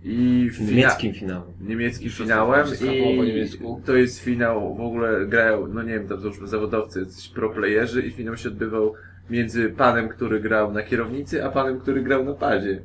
[0.05, 1.43] I W fina- niemieckim finale.
[1.61, 7.01] niemieckim finałem i to jest finał, w ogóle grają, no nie wiem, tam załóżmy zawodowcy,
[7.01, 8.95] jacyś pro playerzy i finał się odbywał
[9.31, 12.83] między panem, który grał na kierownicy, a panem, który grał na padzie.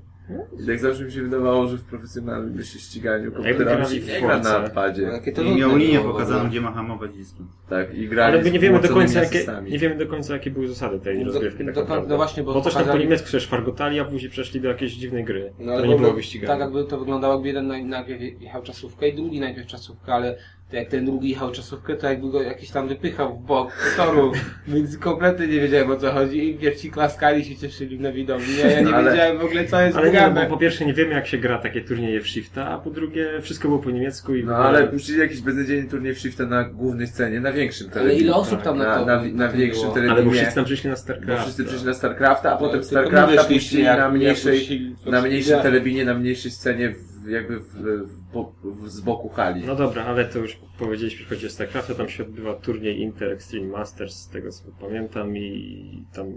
[0.64, 3.66] I tak zawsze mi się wydawało, że w profesjonalnym się ściganiu komputerowi
[4.02, 5.10] grali się gra na padzie.
[5.36, 7.48] To I miał linię pokazaną, gdzie ma hamować diskiem.
[7.70, 10.52] Tak, i grali Ale my nie wiemy do końca, jakie, nie wiemy do końca, jakie
[10.52, 12.10] były zasady tej Do- rozgrywki tak do- naprawdę.
[12.10, 14.94] no właśnie, bo bo coś tam po niemiecku przecież fargotali, a później przeszli do jakiejś
[14.94, 15.54] dziwnej gry.
[15.60, 16.48] No, to ale nie w ogóle było wyścigane.
[16.54, 20.38] Tak jakby to wyglądało, jakby jeden naj- najpierw jechał czasówkę i drugi najpierw czasówkę, ale
[20.70, 24.32] to jak ten drugi jechał czasówkę, to jakby go jakiś tam wypychał w bok toru,
[24.68, 28.68] więc kompletnie nie wiedziałem o co chodzi i pierwsi klaskali się cieszyli na widowni, a
[28.68, 30.46] ja nie Ale- wiedziałem w ogóle co jest Ale nie, bo grane.
[30.50, 33.68] po pierwsze nie wiemy jak się gra takie turnieje w Shifta, a po drugie wszystko
[33.68, 37.08] było po niemiecku i No ogóle- ale puścili jakiś beznadziejny turniej w Shifta na głównej
[37.08, 38.24] scenie, na większym Ale telewizie.
[38.26, 40.12] ile osób tam na na, to na, na, tym większym telewizie.
[40.14, 41.42] Ale bo wszyscy tam przyszli na Bo StarCraft.
[41.44, 45.64] wszyscy przyszli na StarCrafta, a potem Tylko StarCrafta puścili na mniejszej, na mniejszym Forza.
[45.64, 49.64] telewizie, na mniejszej scenie, w, jakby w, w, w, z boku hali.
[49.66, 53.68] No dobra, ale to już powiedzieliśmy, chodzi o StarCrafta, tam się odbywa turniej Inter Extreme
[53.68, 56.28] Masters, z tego co pamiętam i tam,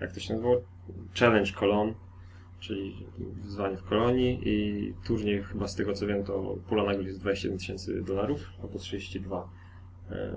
[0.00, 0.62] jak to się nazywało?
[1.18, 1.94] Challenge Cologne,
[2.60, 3.06] czyli
[3.42, 7.58] wyzwanie w kolonii i turniej chyba z tego co wiem to pula nagród jest 27
[7.58, 9.50] tysięcy dolarów, albo 32.
[10.10, 10.36] E,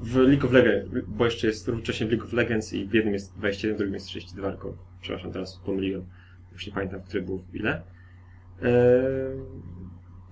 [0.00, 3.14] W League of Legends, bo jeszcze jest równocześnie w League of Legends i w jednym
[3.14, 6.06] jest 21, w drugim jest 32, tylko przepraszam, teraz pomyliłem.
[6.52, 7.82] Już nie pamiętam, który był ile.
[8.62, 9.56] E,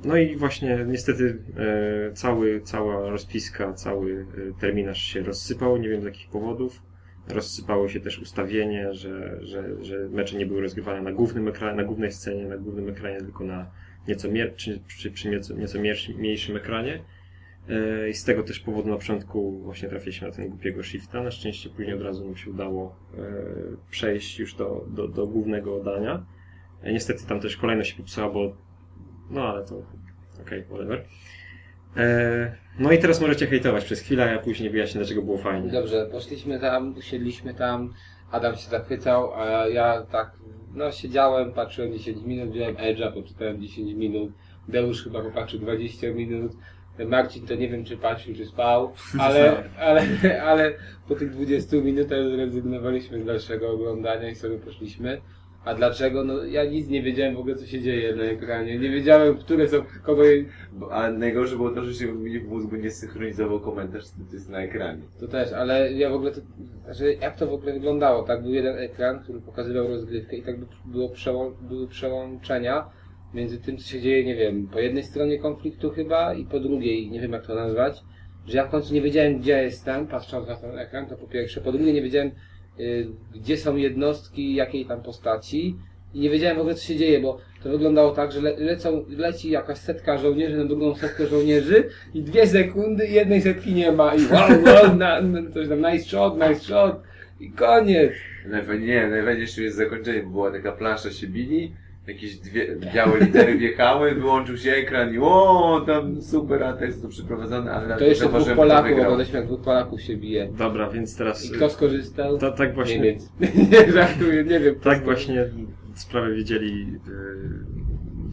[0.05, 6.03] No i właśnie niestety e, cały, cała rozpiska, cały e, terminarz się rozsypał, nie wiem
[6.03, 6.83] z jakich powodów.
[7.29, 11.85] Rozsypało się też ustawienie, że, że, że mecze nie były rozgrywane na głównym ekranie, na
[11.85, 13.71] głównej scenie, na głównym ekranie, tylko na
[14.09, 15.79] nieco, mier, czy, przy, przy nieco, nieco
[16.19, 17.03] mniejszym ekranie.
[18.11, 21.23] I z tego też powodu na początku właśnie trafiliśmy na ten głupiego shifta.
[21.23, 22.97] Na szczęście później od razu nam się udało
[23.91, 26.27] przejść już do, do, do głównego dania.
[26.85, 28.57] E, Niestety tam też kolejność się popsuła, bo
[29.31, 29.83] no ale to
[30.43, 31.05] okej, whatever.
[31.97, 35.71] E, no i teraz możecie hejtować przez chwilę, a ja później wyjaśnię, dlaczego było fajnie.
[35.71, 37.95] Dobrze, poszliśmy tam, usiedliśmy tam,
[38.31, 40.31] Adam się zachwycał, a ja tak,
[40.75, 44.33] no siedziałem, patrzyłem 10 minut, wziąłem Edge'a, poczytałem 10 minut,
[44.69, 46.53] Deusz chyba popatrzył 20 minut,
[47.07, 50.03] Marcin to nie wiem czy patrzył, czy spał, ale, ale,
[50.43, 50.75] ale
[51.09, 55.21] po tych 20 minutach zrezygnowaliśmy z dalszego oglądania i sobie poszliśmy.
[55.65, 56.25] A dlaczego?
[56.25, 58.79] No ja nic nie wiedziałem w ogóle co się dzieje na ekranie.
[58.79, 60.23] Nie wiedziałem, które są, kogo
[60.91, 64.59] A najgorsze było to, że się mi w mózgu nie synchronizował komentarz, co jest na
[64.59, 65.03] ekranie.
[65.21, 66.41] To też, ale ja w ogóle to,
[66.85, 68.43] znaczy jak to w ogóle wyglądało, tak?
[68.43, 72.91] Był jeden ekran, który pokazywał rozgrywkę i tak by- było przełą, były przełączenia
[73.35, 77.11] między tym, co się dzieje, nie wiem, po jednej stronie konfliktu chyba i po drugiej,
[77.11, 78.03] nie wiem jak to nazwać,
[78.47, 81.61] że ja w końcu nie wiedziałem, gdzie jestem, patrząc na ten ekran, to po pierwsze.
[81.61, 82.31] Po drugie nie wiedziałem,
[83.35, 85.77] gdzie są jednostki, jakiej tam postaci.
[86.15, 89.05] I nie wiedziałem w ogóle, co się dzieje, bo to wyglądało tak, że le, lecą,
[89.09, 94.15] leci jakaś setka żołnierzy na drugą setkę żołnierzy i dwie sekundy jednej setki nie ma.
[94.15, 97.03] I wow, wow, na, na, coś tam, nice shot, nice shot.
[97.41, 98.13] I koniec.
[98.47, 98.97] Najfajniej,
[99.59, 101.73] jest zakończenie, bo była taka plansza, się bili,
[102.09, 107.03] jakieś dwie, białe litery wjechały, wyłączył się ekran i o, tam super, a to jest
[107.03, 110.49] to przeprowadzone, ale To jeszcze dwóch Polaków, oglądaliśmy jak dwóch Polaków się bije.
[110.59, 111.45] Dobra, więc teraz...
[111.45, 112.39] I kto skorzystał?
[112.39, 112.97] To, tak właśnie...
[112.97, 113.33] Niemiec.
[113.73, 114.75] nie żartuję, nie wiem.
[114.81, 115.49] Tak właśnie
[115.95, 117.84] sprawę widzieli yy,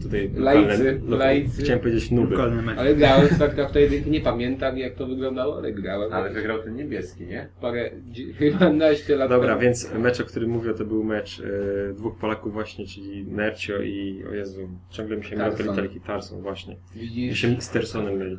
[0.02, 1.62] tutaj Laicy, lo- laicy.
[1.62, 2.36] Chciałem powiedzieć nuby.
[2.76, 6.12] Ale grałem w StarCraft jedynkę, nie pamiętam jak to wyglądało, ale grałem.
[6.12, 7.48] Ale wygrał ten niebieski, nie?
[7.60, 7.90] Parę,
[8.38, 9.60] chyba naście lat Dobra, temu.
[9.60, 14.24] więc mecz, o którym mówię, to był mecz e, dwóch Polaków właśnie, czyli Nercio i,
[14.30, 15.76] o Jezu, ciągle mi się myli te Tarson.
[15.76, 16.76] literki Tarson, właśnie.
[16.96, 18.38] Mi Widzisz, się z Tersonem myli.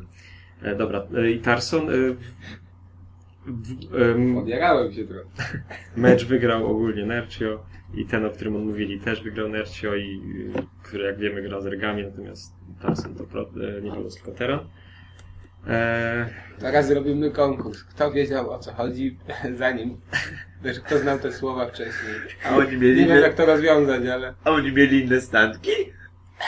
[0.62, 1.94] E, dobra, e, i Tarson e,
[4.34, 5.24] podjarałem się trochę.
[5.96, 7.64] mecz wygrał ogólnie Nercio
[7.96, 10.20] i ten, o którym on mówili, też wygrał Nercio i
[10.56, 12.52] y, który jak wiemy gra z ergami, natomiast
[12.82, 14.60] Tarson to pro, e, nie Polos, tylko Teran.
[15.66, 16.28] E,
[16.60, 17.84] Teraz zrobimy konkurs.
[17.84, 19.18] Kto wiedział o co chodzi
[19.58, 19.96] zanim,
[20.62, 22.14] znaczy kto znał te słowa wcześniej.
[22.44, 25.70] A oni mieli, Nie wiem jak to rozwiązać, ale a oni mieli inne standki?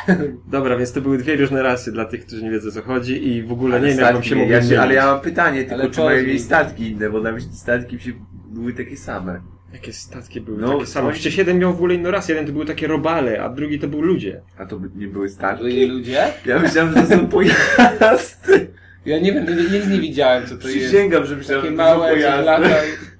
[0.53, 3.29] dobra, więc to były dwie różne rasy dla tych, którzy nie wiedzą o co chodzi
[3.29, 5.21] i w ogóle nie wiem, jak wam Statki się mogło ja się, Ale ja mam
[5.21, 8.13] pytanie, tylko Ale czy mają mieli statki inne, bo dla mnie te statki się
[8.49, 9.41] były takie same.
[9.77, 10.59] Jakie statki były?
[10.59, 11.13] No, takie same.
[11.13, 12.29] Przecież jeden miał w ogóle inny raz.
[12.29, 14.41] Jeden to były takie robale, a drugi to był ludzie.
[14.59, 15.87] A to nie były Byli statki?
[15.87, 16.25] ludzie?
[16.47, 18.67] Ja myślałem, że to są pojazdy.
[19.07, 20.79] Ja nie wiem, nie- nic nie widziałem, co to jest.
[20.89, 22.45] Przysięgam, że myślałem, Takie że to są małe pojazdy.
[22.45, 22.69] lata.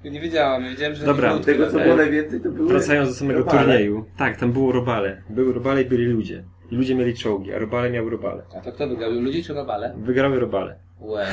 [0.03, 3.09] Ja nie wiedziałam, ja wiedziałem, że Dobra, takie Tego, co było najwięcej, to były Wracając
[3.09, 3.59] do samego robale.
[3.59, 4.05] turnieju.
[4.17, 5.21] Tak, tam było robale.
[5.29, 6.43] Były robale i byli ludzie.
[6.71, 8.43] I ludzie mieli czołgi, a robale miały robale.
[8.57, 9.11] A to kto wygrał?
[9.11, 9.93] Ludzie czy robale?
[9.97, 10.75] Wygrały robale.
[11.01, 11.25] Łe.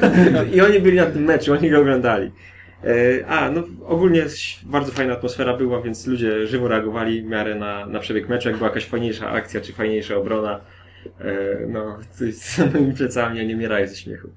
[0.54, 2.30] I oni byli na tym meczu, oni go oglądali.
[2.86, 4.24] E, A, no ogólnie
[4.62, 8.48] bardzo fajna atmosfera była, więc ludzie żywo reagowali w miarę na, na przebieg meczu.
[8.48, 10.60] Jak była jakaś fajniejsza akcja, czy fajniejsza obrona,
[11.20, 11.98] e, no,
[12.32, 14.28] z samymi plecami, a nie mierają ze śmiechu.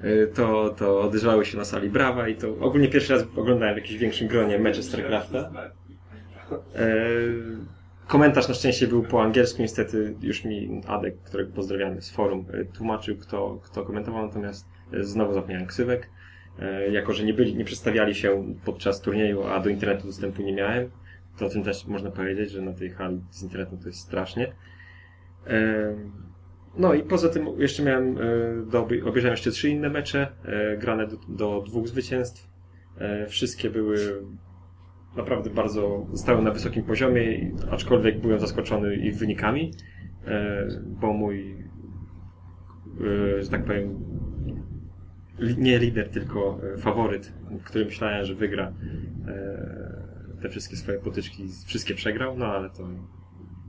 [0.00, 3.78] E, To, to odezwały się na sali brawa i to ogólnie pierwszy raz oglądałem w
[3.78, 5.50] jakimś większym gronie mecze StarCrafta.
[8.06, 13.16] Komentarz na szczęście był po angielsku, niestety już mi Adek, którego pozdrawiamy z forum, tłumaczył,
[13.16, 14.66] kto, kto komentował, natomiast
[15.00, 16.08] znowu zapomniałem ksywek.
[16.58, 20.52] E, Jako, że nie byli, nie przedstawiali się podczas turnieju, a do internetu dostępu nie
[20.52, 20.90] miałem,
[21.38, 24.52] to o tym też można powiedzieć, że na tej hali z internetem to jest strasznie.
[25.46, 25.94] E,
[26.78, 28.20] No i poza tym jeszcze miałem, e,
[28.70, 30.32] do, obejrzałem jeszcze trzy inne mecze,
[30.78, 32.48] grane do, do dwóch zwycięstw.
[33.28, 33.96] Wszystkie były
[35.16, 39.70] naprawdę bardzo stały na wysokim poziomie, aczkolwiek byłem zaskoczony ich wynikami,
[41.00, 41.56] bo mój,
[43.40, 44.04] że tak powiem,
[45.58, 47.32] nie lider, tylko e, faworyt,
[47.64, 48.72] który myślałem, że wygra
[49.28, 52.88] e, te wszystkie swoje potyczki, wszystkie przegrał, no ale to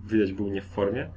[0.09, 1.09] widać był nie w formie.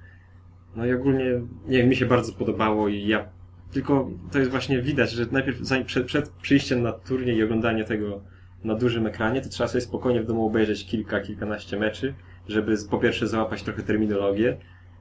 [0.76, 1.24] No i ogólnie,
[1.66, 3.28] nie wiem, mi się bardzo podobało i ja
[3.72, 7.84] tylko to jest właśnie widać, że najpierw zanim przed, przed przyjściem na turniej i oglądanie
[7.84, 8.20] tego
[8.64, 12.14] na dużym ekranie, to trzeba sobie spokojnie w domu obejrzeć kilka, kilkanaście meczy,
[12.48, 14.56] żeby po pierwsze załapać trochę terminologię,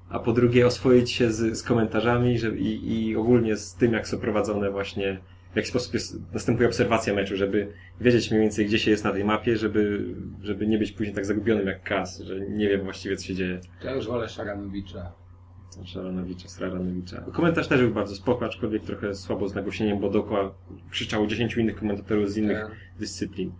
[0.10, 4.08] a po drugie oswoić się z, z komentarzami że, i, i ogólnie z tym, jak
[4.08, 5.20] są prowadzone właśnie,
[5.54, 7.68] w jaki sposób jest, następuje obserwacja meczu, żeby
[8.02, 10.06] wiedzieć mniej więcej, gdzie się jest na tej mapie, żeby,
[10.44, 13.60] żeby nie być później tak zagubionym jak Kas, że nie wiem właściwie, co się dzieje.
[13.82, 15.12] To ja już wolę Szaranowicza.
[15.86, 17.22] Szaranowicza, Sraranowicza.
[17.34, 20.56] Komentarz też był bardzo spoko, aczkolwiek trochę słabo z nagłośnieniem, bo dookoła
[20.90, 22.72] krzyczało 10 innych komentatorów z innych Tak.
[23.00, 23.52] dyscyplin.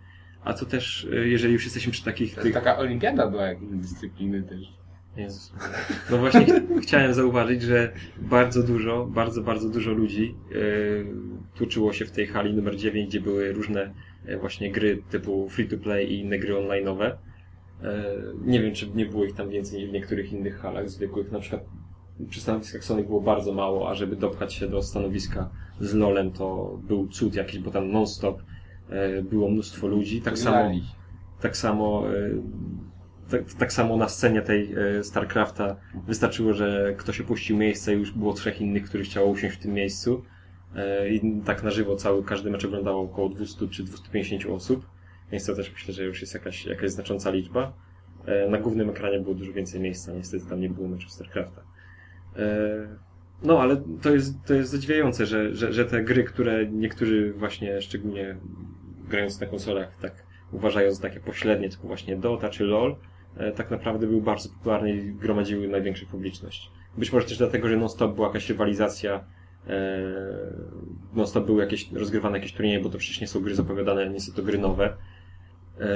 [0.44, 2.54] A to też, y, jeżeli już jesteśmy przy takich To tych...
[2.54, 4.78] Taka olimpiada była jakiejś dyscypliny też.
[5.16, 5.52] Jezus.
[6.10, 11.06] No właśnie ch- chciałem zauważyć, że bardzo dużo, bardzo, bardzo dużo ludzi yy,
[11.54, 13.94] tłuczyło się w tej hali numer 9, gdzie były różne
[14.26, 17.04] e, właśnie gry typu free-to-play i inne gry online'owe.
[17.04, 17.16] E,
[18.44, 21.32] Nie wiem, czy nie było ich tam więcej niż w niektórych innych halach zwykłych.
[21.32, 21.64] Na przykład
[22.30, 26.78] przy stanowiskach Sony było bardzo mało, a żeby dopchać się do stanowiska z LoLem to
[26.88, 28.42] był cud jakiś, bo tam non-stop
[29.22, 30.22] było mnóstwo ludzi.
[30.22, 30.56] Tak samo,
[31.40, 32.04] tak samo,
[33.30, 38.12] tak, tak samo na scenie tej e, StarCrafta wystarczyło, że ktoś opuścił miejsce i już
[38.12, 40.22] było trzech innych, których chciało usiąść w tym miejscu.
[40.76, 44.86] E, I tak na żywo cały, każdy mecz oglądało około 200 czy 250 osób.
[45.32, 47.72] Więc to też myślę, że już jest jakaś, jakaś znacząca liczba.
[48.26, 51.62] E, Na głównym ekranie było dużo więcej miejsca, niestety tam nie było meczu StarCrafta.
[53.42, 57.80] No, ale to jest, to jest zadziwiające, że, że, że te gry, które niektórzy właśnie,
[57.80, 58.36] szczególnie
[59.08, 62.96] grając na konsolach, tak uważają za takie pośrednie, typu właśnie Dota czy LoL,
[63.56, 66.70] tak naprawdę były bardzo popularne i gromadziły największą publiczność.
[66.98, 69.24] Być może też dlatego, że non-stop była jakaś rywalizacja,
[69.66, 70.02] e,
[71.14, 74.32] non-stop były jakieś rozgrywane jakieś turnieje, bo to przecież nie są gry zapowiadane, nie są
[74.32, 74.96] to gry nowe.
[75.80, 75.86] E,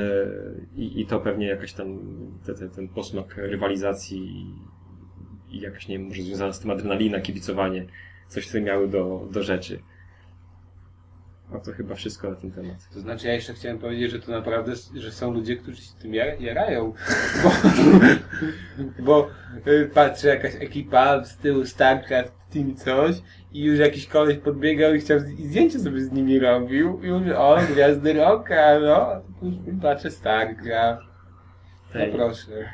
[0.77, 1.99] I, i to pewnie jakaś tam
[2.47, 4.47] te, te, ten posmak rywalizacji
[5.51, 7.87] i, i jakaś, nie wiem, może związana z tym adrenalina, kibicowanie,
[8.29, 9.83] coś, co miały do, do rzeczy.
[11.55, 12.77] A to chyba wszystko na ten temat.
[12.95, 16.13] To znaczy ja jeszcze chciałem powiedzieć, że to naprawdę, że są ludzie, którzy się tym
[16.13, 16.93] jar- jarają.
[17.47, 17.51] Bo,
[18.99, 19.29] bo
[19.67, 23.17] y, patrzę, jakaś ekipa z tyłu StarCraft, Team coś
[23.53, 27.11] i już jakiś koleś podbiegał i chciał z- i zdjęcie sobie z nimi robił i
[27.11, 29.09] mówi, o, gwiazdy rocka, no,
[29.83, 31.03] patrzę StarCraft.
[31.95, 32.69] No proszę.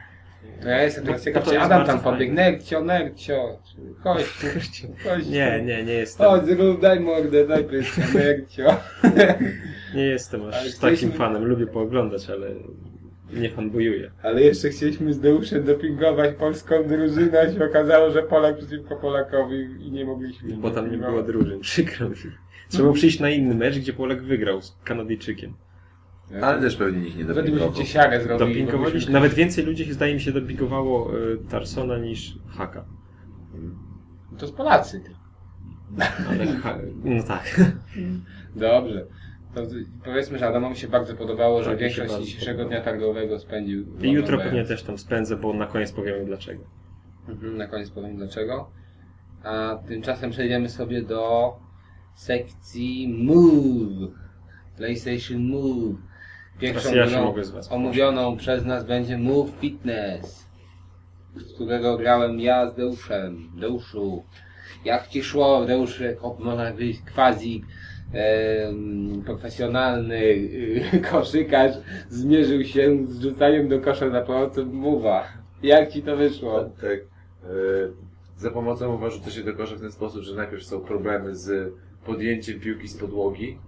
[0.63, 2.35] To ja jestem No, ciekaw, czy Adam tam pobiegł.
[2.35, 3.59] Nercio, Nercio.
[4.03, 4.83] Chodź chodź
[5.25, 5.31] tu.
[5.31, 6.27] Nie, nie, nie jestem.
[6.27, 8.77] Chodź, zrób, daj mordę, daj pyska, Nercio.
[9.95, 11.45] Nie jestem aż Ale takim chcieliśmy- fanem.
[11.45, 12.47] Lubię pooglądać, ale
[13.33, 14.11] nie fanbojuję.
[14.23, 19.57] Ale jeszcze chcieliśmy z Deuszem dopingować polską drużynę, a się okazało, że Polak przeciwko Polakowi
[19.87, 20.57] i nie mogliśmy.
[20.57, 21.61] Bo tam nie było drużyn.
[21.61, 22.15] Przykro mi.
[22.69, 25.55] Trzeba było przyjść na inny mecz, gdzie Polak wygrał z Kanadyjczykiem.
[26.43, 27.75] Ale też pewnie nikt nie Wtedy dopingował.
[28.21, 28.39] zrobili.
[28.39, 29.13] Dopingowaliśmy.
[29.13, 32.85] bo Nawet więcej ludzi, zdaje mi się, dopingowało y, Tarsona niż Haka.
[34.39, 35.03] To z Polacy.
[36.29, 36.47] Ale.
[37.05, 37.61] No tak.
[38.57, 39.07] Dobrze.
[39.55, 39.63] To
[40.05, 43.97] powiedzmy, że Adamowi się bardzo podobało, że Tak, większość dzisiejszego dnia targowego spędził.
[44.03, 46.65] I jutro pewnie też tam spędzę, bo na koniec powiemy dlaczego.
[47.29, 48.71] Mhm, na koniec powiem dlaczego.
[49.43, 51.53] A tymczasem przejdziemy sobie do
[52.15, 54.11] sekcji Move.
[54.77, 55.97] PlayStation Move.
[56.59, 57.35] Pierwszą ja grą
[57.71, 60.47] omówioną przez nas będzie Move Fitness,
[61.37, 63.51] z którego grałem ja z Deuszem.
[63.61, 64.25] Deuszu,
[64.85, 67.65] jak ci szło, Deusz, jako można być quasi
[68.13, 71.73] em, profesjonalny y, koszykarz,
[72.09, 75.23] zmierzył się z rzucaniem do kosza za pomocą Move'a.
[75.63, 76.65] Jak ci to wyszło?
[76.65, 76.99] Tak.
[77.45, 81.35] E, za pomocą uważa to się do kosza w ten sposób, że najpierw są problemy
[81.35, 81.73] z
[82.07, 83.59] podjęciem piłki z podłogi,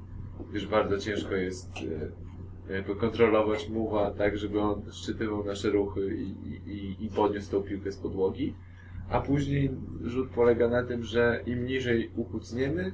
[0.51, 2.30] gdyż bardzo ciężko jest e,
[2.71, 6.29] jakby kontrolować muwa tak, żeby on szczytywał nasze ruchy i,
[6.71, 8.55] i, i- podniósł tą piłkę z podłogi.
[9.11, 9.71] A później
[10.05, 12.93] rzut polega na tym, że im niżej ukucniemy,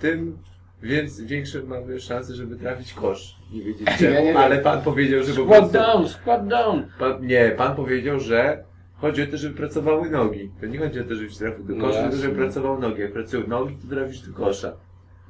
[0.00, 0.38] tym
[0.82, 3.36] więc większe mamy szanse, żeby trafić kosz.
[3.52, 5.72] Nie wiedzieć Ja nie czemu, ale pan powiedział, że po Squat prostu...
[5.78, 6.84] down, squat down!
[6.98, 8.64] Pan, nie, pan powiedział, że
[8.96, 10.50] chodzi o to, żeby pracowały nogi.
[10.60, 13.00] To nie chodzi o to, żebyś trafił do No kosza, tylko żeby pracował nogi.
[13.00, 14.72] Jak pracują nogi, to trafisz do kosza.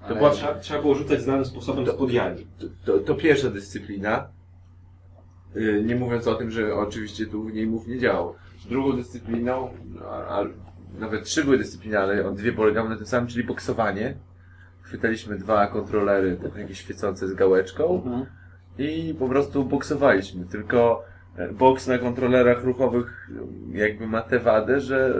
[0.08, 2.46] To, była, Trzeba, trzeba było rzucać znanym sposobem z podjani.
[2.58, 4.28] to, to, to pierwsza dyscyplina.
[5.54, 8.34] Yy, Nie mówiąc o tym, że oczywiście tu w niej mów nie działał.
[8.68, 9.70] Drugą dyscypliną,
[10.10, 10.44] a, a
[10.98, 14.14] nawet trzy były dyscypliny, ale dwie polegały na tym samym, czyli boksowanie.
[14.82, 18.02] Chwytaliśmy dwa kontrolery, tak jakieś świecące z gałeczką.
[18.04, 18.26] Mhm.
[18.78, 20.44] i po prostu boksowaliśmy.
[20.44, 21.04] Tylko
[21.36, 23.30] e, boks na kontrolerach ruchowych
[23.72, 25.14] jakby ma tę wadę, że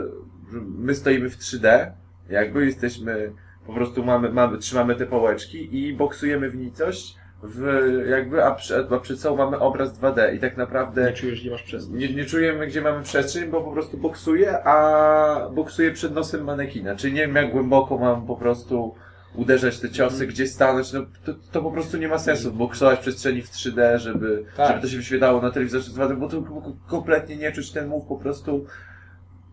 [0.51, 1.91] że my stoimy w 3D,
[2.29, 3.31] jakby jesteśmy,
[3.67, 7.63] po prostu mamy, mamy trzymamy te pałeczki i boksujemy w nicość, w,
[8.09, 11.51] jakby, a, przed, a przed sobą mamy obraz 2D i tak naprawdę Nie czujesz, że
[11.51, 11.99] masz przestęp.
[11.99, 16.95] nie, nie czujemy, gdzie mamy przestrzeń, bo po prostu boksuję, a boksuję przed nosem manekina.
[16.95, 18.95] Czyli nie wiem, jak głęboko mam po prostu
[19.35, 20.93] uderzać te ciosy, gdzie stanąć.
[20.93, 24.67] No, to, to po prostu nie ma sensu boksować w przestrzeni w 3D, żeby, Tak.
[24.67, 26.43] żeby to się wyświetlało na telewizorze 2D, bo to
[26.87, 28.65] kompletnie nie czuć ten move po prostu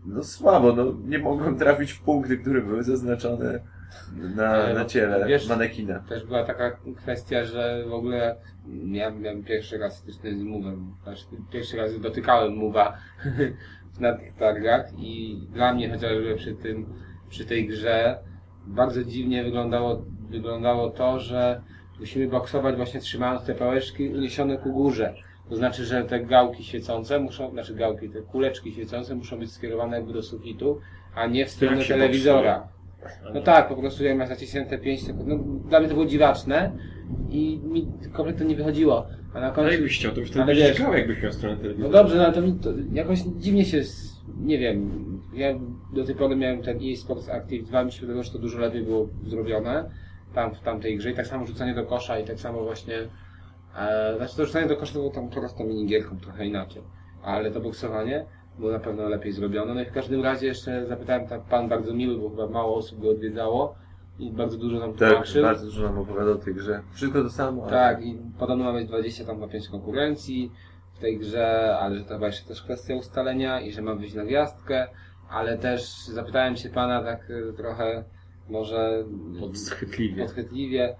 [0.05, 0.73] no słabo.
[0.73, 3.59] No, nie mogłem trafić w punkty, które były zaznaczone
[4.35, 5.99] na, Ale na ciele wiesz- manekina.
[5.99, 8.37] Też była taka kwestia, że w ogóle jak
[8.91, 12.91] ja miałem pierwszy raz styczność z Move'em, znaczy pierwszy raz dotykałem Move'a
[13.99, 16.85] na tych targach i dla mnie chociażby przy tym,
[17.29, 18.19] przy tej grze
[18.67, 21.61] bardzo dziwnie wyglądało, wyglądało to, że
[21.99, 25.13] musimy boksować właśnie trzymając te pałeczki uniesione ku górze.
[25.49, 29.97] To znaczy, że te gałki świecące muszą, znaczy gałki, te kuleczki świecące muszą być skierowane
[29.97, 30.79] jakby do sufitu,
[31.15, 32.67] a nie w stronę telewizora.
[33.33, 35.27] No tak, po prostu jak masz naciśnięte 5 sekund.
[35.27, 35.37] No,
[35.69, 36.71] dla mnie to było dziwaczne
[37.29, 39.07] i mi kompletnie nie wychodziło.
[39.33, 39.71] A na Ale końcu.
[39.71, 41.91] jakbyś chciał, to już wtedy Ale byś czekał, jakbyś miał stronę No telewizora.
[41.91, 43.81] dobrze, no ale to, mi to jakoś dziwnie się.
[44.37, 44.89] Nie wiem.
[45.33, 45.47] Ja
[45.93, 48.59] do tej pory miałem ten EA Sports Active 2, mi się wydawało, że to dużo
[48.59, 49.89] lepiej było zrobione
[50.33, 52.95] tam w tamtej grze i tak samo rzucanie do kosza i tak samo właśnie.
[53.77, 56.81] E, znaczy to rzucanie do kosza to było tam prostą minigierką trochę inaczej.
[57.23, 58.25] Ale to boksowanie
[58.59, 59.73] było na pewno lepiej zrobione.
[59.73, 62.99] No i w każdym razie jeszcze zapytałem, tak pan bardzo miły, bo chyba mało osób
[63.01, 63.75] go odwiedzało
[64.19, 65.43] i bardzo dużo nam Tak, tłumaczył.
[65.43, 66.81] bardzo dużo nam opowiadał o tej grze.
[66.93, 67.71] Wszystko to samo, ale...
[67.71, 70.51] Tak, i podobno ma być 20 tam na 5 konkurencji
[70.93, 74.13] w tej grze, ale że to chyba jeszcze też kwestia ustalenia i że ma być
[74.13, 74.87] na gwiazdkę,
[75.29, 78.03] ale też zapytałem się pana tak y, trochę
[78.49, 79.03] może
[79.39, 80.23] Podschytliwie.
[80.23, 80.95] podchwytliwie,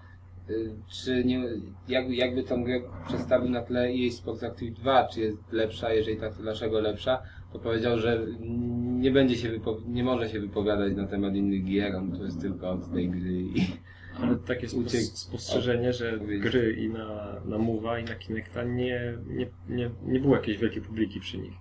[0.49, 1.43] y, czy nie,
[1.87, 6.17] jak, jakby tą grę przedstawił na tle EA Sports Active 2, czy jest lepsza, jeżeli
[6.17, 7.21] tak, to dlaczego lepsza,
[7.55, 8.25] to powiedział, że
[8.99, 12.69] nie będzie się nie może się wypowiadać na temat innych gier, on to jest tylko
[12.69, 13.53] od tej gry i
[14.21, 16.43] Ale takie Uciek- spostrzeżenie, że Powiedzieć.
[16.43, 20.81] gry i na, na Move'a i na Kinecta nie, nie, nie, nie było jakiejś wielkiej
[20.81, 21.53] publiki przy nich.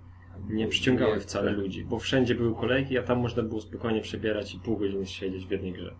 [0.50, 4.58] Nie przyciągały wcale ludzi, bo wszędzie były kolejki, a tam można było spokojnie przebierać i
[4.60, 5.94] pół godziny siedzieć w jednej grze.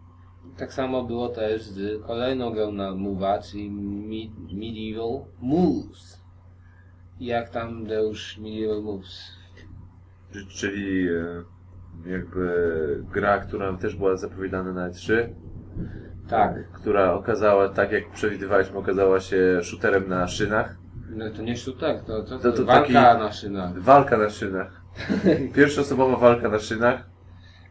[0.57, 6.25] Tak samo było też z kolejną grą na Move'a, czyli Mi- Medieval Moves.
[7.21, 9.33] Jak tam Deusz Medieval Moves?
[10.49, 11.43] Czyli e,
[12.11, 15.29] jakby gra, która też była zapowiadana na E3,
[16.29, 20.77] Tak, która okazała, tak jak przewidywaliśmy, okazała się shooterem na szynach.
[21.11, 23.79] no to nie shooter, to, to, to, To- to walka na szynach.
[23.79, 24.81] Walka na szynach.
[25.57, 27.07] Pierwszoosobowa walka na szynach.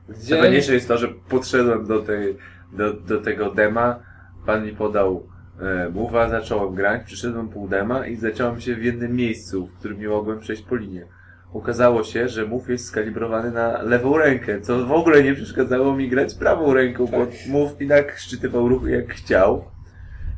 [0.10, 2.38] Gdzie Najważniejsze jest to, że podszedłem do, tej,
[2.78, 4.00] do, do tego dema,
[4.46, 5.28] pan mi podał
[5.62, 10.00] e, mowa, zacząłem grać, przyszedłem pół dema i zacząłem się w jednym miejscu, w którym
[10.00, 11.08] nie mogłem przejść po linie.
[11.54, 16.10] Okazało się, że move jest skalibrowany na lewą rękę, co w ogóle nie przeszkadzało mi
[16.10, 17.18] grać prawą ręką, bo
[17.50, 19.64] move i tak szczytywał ruchy jak chciał.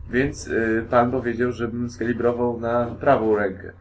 [0.09, 3.71] Więc y, pan powiedział, żebym skalibrował na prawą rękę.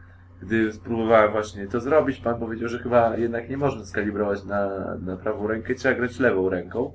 [0.41, 4.69] Gdy spróbowałem właśnie to zrobić, pan powiedział, że chyba jednak nie można skalibrować na,
[5.01, 6.91] na prawą rękę, trzeba grać lewą ręką.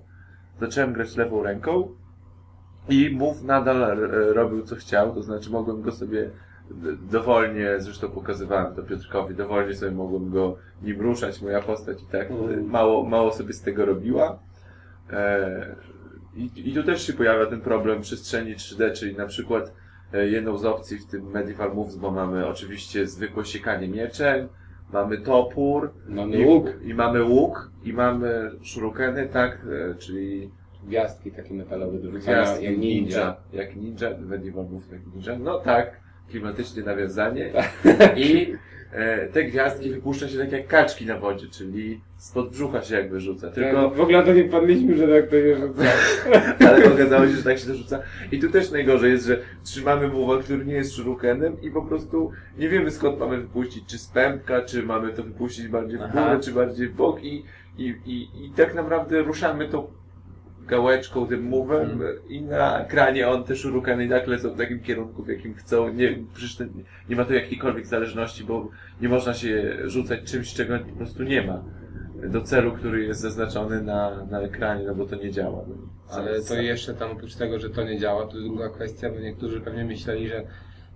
[0.61, 1.89] Zacząłem grać lewą ręką
[2.89, 3.97] i move nadal e,
[4.33, 6.31] robił co chciał, to znaczy mogłem go sobie
[7.11, 12.31] dowolnie, zresztą pokazywałem to Piotrkowi, dowolnie sobie mogłem go nim ruszać, moja postać i tak
[12.31, 12.65] Mm.
[12.71, 14.39] mało, mało sobie z tego robiła.
[15.11, 15.77] E,
[16.37, 19.73] i, I tu też się pojawia ten problem przestrzeni 3D, czyli na przykład
[20.13, 24.49] e, jedną z opcji w tym Medieval Moves, bo mamy oczywiście zwykłe siekanie mieczem,
[24.93, 26.71] mamy topór, Mamy i, łuk.
[26.83, 30.51] i mamy łuk, i mamy shurikeny, tak, e, czyli
[30.87, 33.37] Gwiazdki takie metalowe do rzucania, jak ninja.
[33.53, 35.39] Jak ninja, Medieval Moves jak ninja.
[35.39, 36.01] No tak,
[36.31, 37.51] klimatycznie nawiązanie.
[37.53, 38.19] Tak.
[38.19, 38.55] I
[38.93, 43.21] e, te gwiazdki wypuszcza się tak jak kaczki na wodzie, czyli spod brzucha się jakby
[43.21, 43.51] rzuca.
[43.51, 45.83] Tylko Tylko w ogóle to nie padliśmy, że tak to nie rzuca.
[46.69, 48.03] ale okazało się, że tak się to rzuca.
[48.33, 52.31] I tu też najgorzej jest, że trzymamy muwa, który nie jest szurukenem i po prostu
[52.59, 56.13] nie wiemy skąd mamy wypuścić, czy z pępka, czy mamy to wypuścić bardziej w górę,
[56.15, 56.39] Aha.
[56.43, 57.45] czy bardziej w bok i,
[57.79, 60.00] i, i, i tak naprawdę ruszamy tą
[60.71, 62.09] gałeczką, tym muwem Hmm.
[62.29, 65.89] i na ekranie on te szurukeny i tak lecą w takim kierunku, w jakim chcą.
[65.89, 66.69] Nie, przecież
[67.09, 68.69] nie ma to jakiejkolwiek zależności, bo
[69.01, 71.63] nie można się rzucać czymś, czego po prostu nie ma
[72.29, 75.65] do celu, który jest zaznaczony na, na ekranie, no bo to nie działa.
[75.69, 75.75] No.
[76.11, 79.61] Ale to jeszcze tam oprócz tego, że to nie działa, to druga kwestia, bo niektórzy
[79.61, 80.43] pewnie myśleli, że,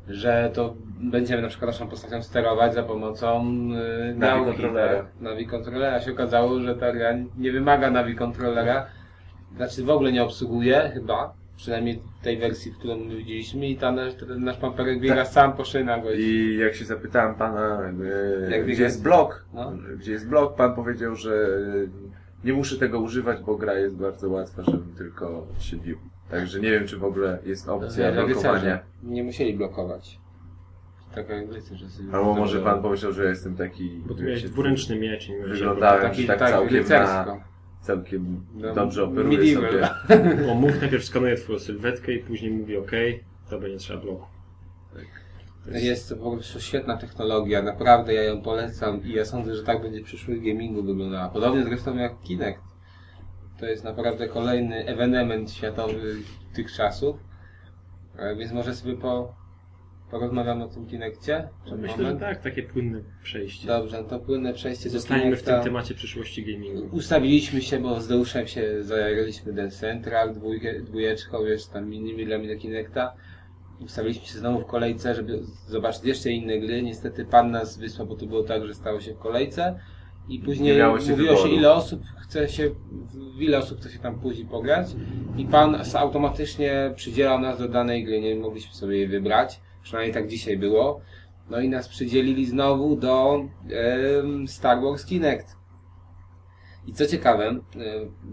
[0.09, 3.45] że to będziemy na przykład naszą postacią sterować za pomocą
[4.09, 4.97] yy, Navi kontrolera.
[5.03, 6.01] Tak, Navi kontrolera.
[6.01, 8.87] się okazało, że ta gra nie wymaga Navi kontrolera.
[9.57, 11.35] Znaczy w ogóle nie obsługuje chyba.
[11.57, 15.53] Przynajmniej tej wersji, w którą my widzieliśmy i tam nasz, ten nasz pamperek biega sam
[15.53, 16.01] po szynach.
[16.19, 17.81] I jak się zapytałem pana,
[18.47, 19.73] e, Jak gdzie biega- jest blok, No.
[19.99, 21.49] gdzie jest blok, pan powiedział, że
[22.45, 25.99] nie muszę tego używać, bo gra jest bardzo łatwa, żebym tylko się bił.
[26.31, 28.79] Także nie wiem, czy w ogóle jest opcja Jak blokowania.
[29.03, 30.19] Nie musieli blokować.
[31.15, 34.03] Taka rycerze sobie Albo może pan pomyślał, że jestem taki...
[34.07, 37.15] Bo tu miałeś dwuręczny miecz Wyglądałem, Taki, tak, całkiem, rycersko.
[37.37, 37.54] na,
[37.85, 39.71] całkiem No, dobrze operuje medieval.
[39.73, 39.81] sobie.
[40.25, 40.49] blokować.
[40.51, 42.91] O, mów najpierw skanuje twoją sylwetkę i później mówi OK,
[43.51, 44.27] to będzie trzeba bloku.
[45.73, 49.83] Jest to po prostu świetna technologia, naprawdę ja ją polecam i ja sądzę, że tak
[49.83, 51.29] będzie przyszłość gamingu wyglądała.
[51.29, 52.61] Podobnie zresztą jak Kinect.
[53.61, 56.17] To jest naprawdę kolejny ewenement światowy
[56.55, 57.17] tych czasów.
[58.17, 59.35] E, Więc może sobie po,
[60.11, 61.49] porozmawiamy o tym Kinectie?
[61.69, 62.21] Czy Myślę, moment?
[62.21, 63.67] że tak, takie płynne przejście.
[63.67, 66.97] Dobrze, to płynne przejście do Zostaniemy w tym temacie przyszłości gamingu.
[66.97, 72.49] Ustawiliśmy się, bo z Deuszem się zajaraliśmy ten Central, dwójkę, dwójeczką, jeszcze tam innymi grami
[72.49, 73.15] do Kinecta.
[73.81, 76.83] Ustawiliśmy się znowu w kolejce, żeby zobaczyć jeszcze inne gry.
[76.83, 79.79] Niestety pan nas wysłał, bo to było tak, że stało się w kolejce.
[80.29, 81.57] I później Nie miało się mówiło się, wyboru.
[81.59, 82.71] ile osób chce się,
[83.37, 84.87] w ile osób chce się tam później pograć.
[85.37, 89.61] I pan automatycznie przydzielał nas do danej gry, nie mogliśmy sobie jej wybrać.
[89.85, 91.01] Przynajmniej tak dzisiaj było.
[91.51, 95.57] No i nas przydzielili znowu do em, Star Wars Kinect.
[96.87, 97.59] I co ciekawe, e,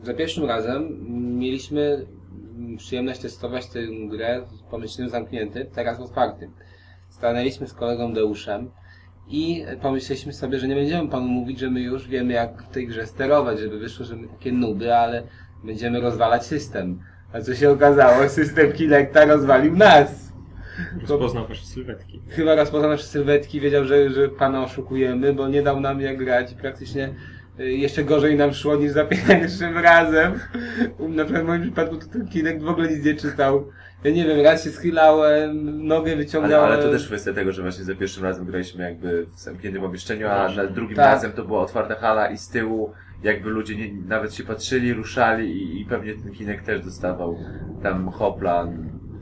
[0.04, 0.98] za pierwszym razem
[1.40, 2.06] mieliśmy
[2.78, 3.80] przyjemność testować tę
[4.10, 6.52] grę w pomieszczeniu zamkniętym, teraz otwartym.
[7.10, 8.72] Stanęliśmy z kolegą Deuszem
[9.28, 12.88] i pomyśleliśmy sobie, że nie będziemy panu mówić, że my już wiemy jak w tej
[12.88, 15.24] grze sterować, żeby wyszło, że my takie nuby, ale
[15.64, 17.00] będziemy rozwalać system.
[17.34, 20.21] A co się okazało, system Kinecta rozwalił nas.
[21.02, 22.22] Rozpoznał wasze sylwetki.
[22.30, 26.52] Chyba rozpoznał nasze sylwetki, wiedział, że, że pana oszukujemy, bo nie dał nam jak grać
[26.52, 27.14] i praktycznie
[27.60, 30.40] y, jeszcze gorzej nam szło niż za pierwszym razem.
[31.00, 33.68] Na przykład w moim przypadku to ten Kinect w ogóle nic nie czytał.
[34.04, 36.72] Ja nie wiem, raz się schylałem, nogę Ale, wyciągnąłem.
[36.72, 40.28] ale to też kwestia tego, że właśnie za pierwszym razem graliśmy jakby w zamkniętym pomieszczeniu,
[40.28, 41.06] a na drugim Tak.
[41.06, 42.94] razem to była otwarta hala i z tyłu
[43.24, 47.38] jakby ludzie nie, nawet się patrzyli, ruszali i, i pewnie ten kinek też dostawał
[47.84, 48.68] tam hopla,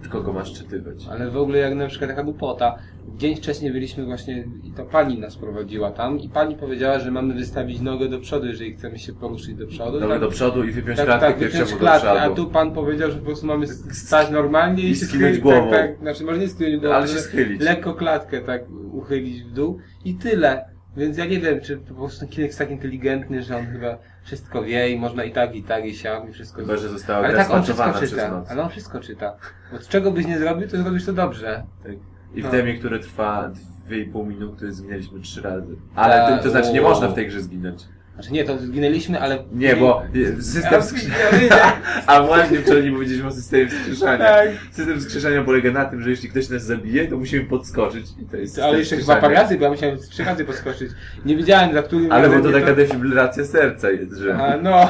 [0.07, 1.05] kogo ma szczytywać.
[1.11, 2.75] Ale w ogóle jak na przykład taka głupota.
[3.17, 7.33] Dzień wcześniej byliśmy właśnie i to pani nas prowadziła tam i pani powiedziała, że mamy
[7.33, 9.99] wystawić nogę do przodu, jeżeli chcemy się poruszyć do przodu.
[9.99, 12.35] Nogę Tak- do przodu i wypiąć Tak, klatkę tak, wypiąć piersiową do klatkę, a przodu.
[12.45, 15.69] tu pan powiedział, że po prostu mamy stać normalnie i, I schylić, głową.
[15.69, 17.61] Tak, tak, znaczy może nie skinąć głową, Ale się schylić.
[17.61, 20.65] lekko klatkę tak uchylić w dół i tyle.
[20.99, 24.63] Więc ja nie wiem, czy po prostu Kinek jest tak inteligentny, że on chyba wszystko
[24.63, 27.35] wie i można i tak, i tak, i siam, i wszystko Chyba, że została Ale
[27.37, 29.35] tak on wszystko czyta, ale on wszystko czyta.
[29.71, 31.63] Bo czego byś nie zrobił, to zrobisz to dobrze.
[31.83, 31.91] Tak.
[32.35, 32.51] I w No.
[32.51, 33.51] demie, które trwa
[33.89, 35.75] 2,5 minuty, zginęliśmy trzy razy.
[35.95, 37.83] Ale to, to znaczy nie można w tej grze zginąć.
[38.19, 39.43] Znaczy nie, to zginęliśmy, ale...
[39.51, 40.03] Nie, bo
[40.41, 41.81] system Ja, wskrzeszania...
[42.07, 44.25] A właśnie wczoraj nie powiedzieliśmy o systemie wskrzeszania.
[44.25, 44.49] Tak.
[44.71, 48.37] System wskrzeszania polega na tym, że jeśli ktoś nas zabije, to musimy podskoczyć i to
[48.37, 50.91] jest system Ale jeszcze chyba parę razy, bo ja musiałem trzy razy podskoczyć.
[51.25, 54.35] Nie wiedziałem za którym Ale bo to taka defibrylacja serca jest, że...
[54.35, 54.79] A, no.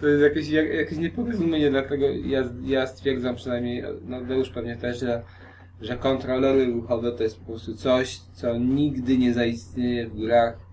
[0.00, 5.00] To jest jakieś, jak, jakieś nieporozumienie, dlatego ja, ja stwierdzam przynajmniej, no Deusz pewnie też,
[5.00, 5.22] że,
[5.80, 10.69] że kontrolery ruchowe to jest po prostu coś, co nigdy nie zaistnieje w grach.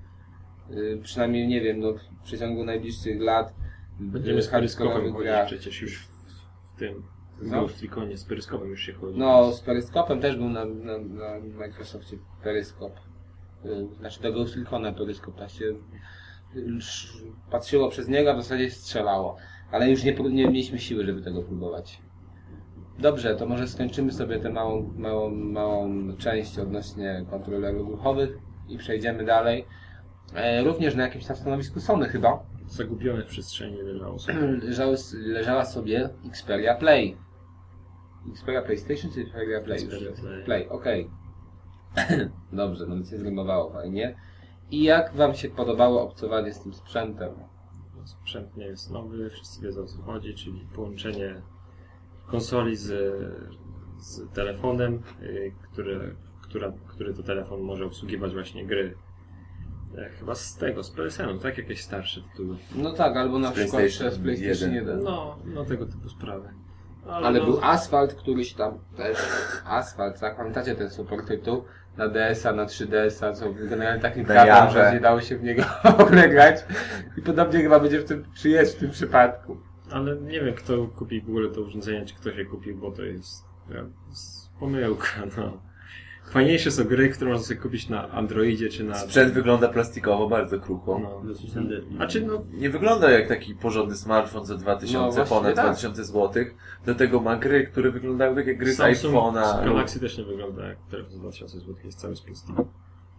[0.70, 3.53] Yy, przynajmniej nie wiem, no w przeciągu najbliższych lat.
[3.99, 7.03] Będziemy z peryskopem chodzić przecież już w, tym.
[7.41, 7.61] W No.
[7.61, 7.84] Ghost
[8.15, 9.20] z peryskopem już się chodzi.
[9.20, 12.91] No, z peryskopem też był na, na, na Microsoftie peryskop.
[13.65, 15.65] Yy, Znaczy do Ghost Recona peryskop, tak się
[17.51, 19.38] patrzyło przez niego, a w zasadzie strzelało.
[19.72, 22.01] Ale już nie, nie mieliśmy siły, żeby tego próbować.
[22.99, 28.38] Dobrze, to może skończymy sobie tę małą, małą, małą część odnośnie kontrolerów ruchowych
[28.70, 29.65] i przejdziemy dalej.
[30.36, 34.41] E, również na jakimś tam stanowisku Sony chyba Zagubione w przestrzeni leżało sobie.
[34.67, 37.17] leżały, leżała sobie Xperia Play.
[38.32, 39.84] Xperia PlayStation czy Xperia Play?
[39.84, 40.11] Xperia?
[40.11, 40.43] Play.
[40.43, 41.09] Play, okej.
[42.51, 44.15] Dobrze, no nic nie zrymowało fajnie.
[44.71, 47.30] I jak Wam się podobało obcowanie z tym sprzętem?
[48.05, 51.41] Sprzęt nie jest nowy, wszyscy wiedzą o co chodzi, czyli połączenie
[52.25, 52.88] konsoli z,
[53.99, 58.95] z telefonem, y, który, która, który to telefon może obsługiwać właśnie gry.
[59.97, 61.57] E, Chyba z tego, z PSN-u, tak?
[61.57, 62.55] Jakieś starsze tytuły.
[62.75, 64.87] No tak, albo na Z przykład PlayStation przez PlayStation 1.
[64.95, 65.03] 1.
[65.03, 66.49] No, no tego typu sprawy.
[67.09, 69.17] Ale no, był Asfalt, któryś tam też.
[69.65, 70.37] Asfalt, tak?
[70.37, 71.63] Pamiętacie ten super tytuł?
[71.97, 74.71] Na DS-a, na 3DS-a, co generalnie takim prawem, Jawę.
[74.71, 75.63] że nie dało się w niego
[75.97, 76.65] w ogóle grać.
[77.17, 79.57] I podobnie chyba będzie w tym, czy jest w tym przypadku.
[79.91, 83.03] Ale nie wiem, kto kupi w ogóle to urządzenie, czy ktoś je kupił, bo to
[83.03, 85.57] jest, ja, jest pomyłka, no.
[86.30, 88.95] Fajniejsze są gry, które można sobie kupić na Androidzie, czy na...
[88.95, 90.99] Sprzęt wygląda plastikowo, bardzo krucho.
[90.99, 91.21] No.
[91.28, 92.01] Dosyć tandetnie.
[92.01, 95.65] A czy no, Nie wygląda jak taki porządny smartfon za 2000, No właśnie ponad tak.
[95.65, 96.43] 2000 zł.
[96.86, 99.61] Do tego ma gry, które wyglądają tak jak gry z Samsung iPhone'a.
[99.61, 102.67] z Galaxy też nie wygląda jak telefon za 2000 zł, jest cały z plastiku.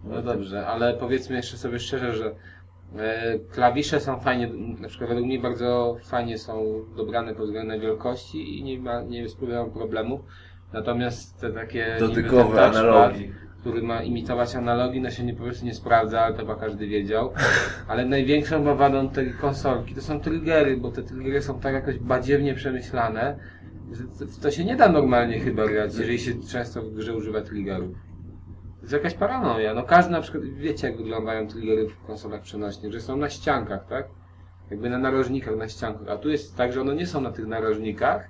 [0.04, 2.34] No dobrze, ale powiedzmy jeszcze sobie szczerze, że
[2.96, 4.50] e, klawisze są fajnie,
[4.80, 9.28] na przykład według mnie bardzo fajnie są dobrane pod względem wielkości i nie, ma, nie
[9.28, 10.20] sprawiają problemów.
[10.72, 13.32] Natomiast te takie Dotykowe analogi.
[13.60, 16.86] który ma imitować analogii, no się nie, po prostu nie sprawdza, ale to chyba każdy
[16.86, 17.32] wiedział.
[17.88, 22.54] Ale największą wadą tej konsolki to są triggery, bo te triggery są tak jakoś badziewnie
[22.54, 23.38] przemyślane,
[23.92, 24.04] że
[24.42, 27.96] to się nie da normalnie chyba grać, jeżeli się często w grze używa triggerów.
[28.76, 29.74] To jest jakaś paranoja.
[29.74, 33.86] No każdy na przykład, wiecie jak wyglądają triggery w konsolach przenośnych, że są na ściankach,
[33.86, 34.08] tak?
[34.70, 36.08] Jakby na narożnikach, na ściankach.
[36.08, 38.28] A tu jest tak, że one nie są na tych narożnikach,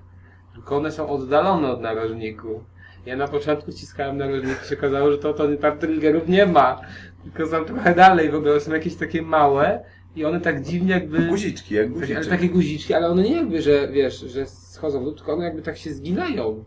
[0.59, 2.65] tylko one są oddalone od narożniku.
[3.07, 6.81] Ja na początku ciskałem narożnik i się okazało, że to, to tam triggerów nie ma.
[7.23, 9.85] Tylko są trochę dalej, w ogóle są jakieś takie małe
[10.17, 11.27] i one tak dziwnie jakby...
[11.27, 12.31] Guziczki, jak Takie, ale guziczki.
[12.31, 15.63] takie guziczki, ale one nie jakby, że wiesz, że schodzą w dół, tylko one jakby
[15.63, 16.65] tak się zginają.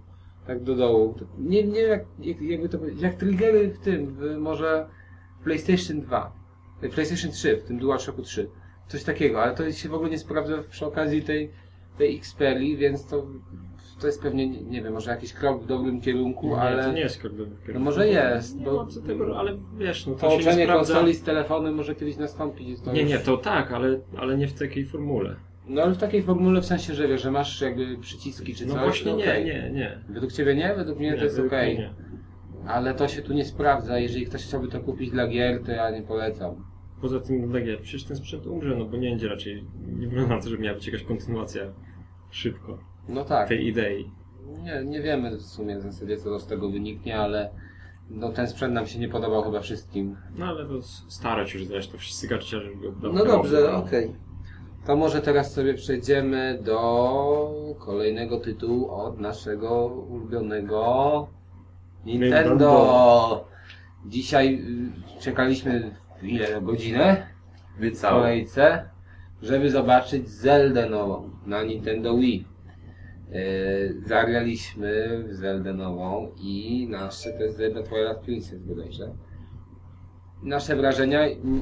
[0.47, 1.15] Tak do dołu.
[1.39, 4.87] Nie, nie wiem jak, jak, jakby to powiedzieć, jak triggery w tym, w może
[5.39, 6.33] w PlayStation 2.
[6.81, 8.49] w PlayStation 3, w tym DualShocku 3.
[8.87, 11.51] Coś takiego, ale to się w ogóle nie sprawdza przy okazji tej,
[11.97, 13.27] tej Xperii, więc to,
[14.02, 16.91] to jest pewnie, nie, nie wiem, może jakiś krok w dobrym kierunku, Nie, ale to
[16.91, 20.30] nie jest krok do no może jest, Nie bo co tego, ale wiesz, no to
[20.30, 20.93] się nie sprawdza.
[20.93, 22.82] konsoli z telefonem może kiedyś nastąpić.
[22.82, 25.36] To Nie, już- nie, to tak, ale, ale nie w takiej formule.
[25.68, 28.74] No ale w takiej formule w sensie, że wiesz, że masz jakby przyciski czy No
[28.74, 28.84] coś.
[28.84, 29.99] właśnie to nie, nie, nie.
[30.10, 30.74] Według Ciebie nie?
[30.76, 31.78] Według mnie nie, to jest okej.
[31.78, 31.93] nie.
[32.68, 33.99] Ale to się tu nie sprawdza.
[33.99, 36.56] Jeżeli ktoś chciałby to kupić dla gier, to ja nie polecam.
[37.02, 39.64] Poza tym Legia, przecież ten sprzęt umrze, no bo nie będzie raczej,
[39.99, 41.62] nie wygląda na to, że miała być jakaś kontynuacja
[42.32, 42.78] szybko
[43.10, 43.47] No tak.
[43.47, 44.12] tej idei.
[44.64, 47.49] Nie, nie wiemy w sumie w zasadzie co z tego wyniknie, ale
[48.10, 50.18] no, ten sprzęt nam się nie podobał chyba wszystkim.
[50.38, 53.78] No ale to starość już zresztą, wszyscy gadżeciarze go No dawno dobrze, robią.
[53.78, 54.16] okej.
[54.86, 61.28] To może teraz sobie przejdziemy do kolejnego tytułu od naszego ulubionego
[62.06, 62.39] Nintendo.
[62.39, 63.45] Nintendo.
[64.06, 64.56] Dzisiaj
[65.18, 65.91] y, czekaliśmy
[66.22, 67.28] ile godzinę
[67.80, 68.89] w kolejce,
[69.41, 72.45] żeby zobaczyć Zeldę nową na Nintendo Wii.
[73.32, 79.11] Yy, zagraliśmy w Zeldę nową i nasze to jest Zelda Twilight Princess bodajże.
[80.43, 81.19] Nasze wrażenia,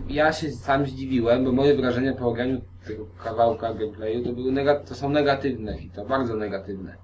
[0.08, 4.54] ja się sam zdziwiłem, bo moje wrażenia po ograniu tego kawałka gameplayu to były
[4.86, 6.96] to są negatywne i to bardzo negatywne.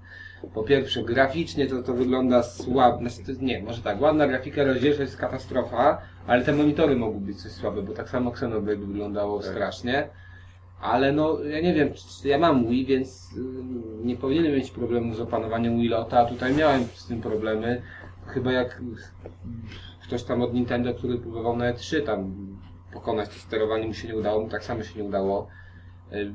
[0.54, 5.16] Po pierwsze, graficznie to, to wygląda słabo, znaczy, nie, może tak, ładna grafika, rozdzielczość jest
[5.16, 9.50] katastrofa, ale te monitory mogły być coś słabe, bo tak samo Xenoblade wyglądało Tak.
[9.50, 10.08] strasznie.
[10.80, 11.88] Ale no, ja nie wiem,
[12.24, 16.54] ja mam Wii, więc y, nie powinienem mieć problemu z opanowaniem Wii Lota, a tutaj
[16.54, 17.82] miałem z tym problemy.
[18.26, 18.82] Chyba jak
[20.02, 22.34] ktoś tam od Nintendo, który próbował na E3 tam
[22.92, 25.48] pokonać to sterowanie, mu się nie udało, mu tak samo się nie udało.
[26.12, 26.34] Y,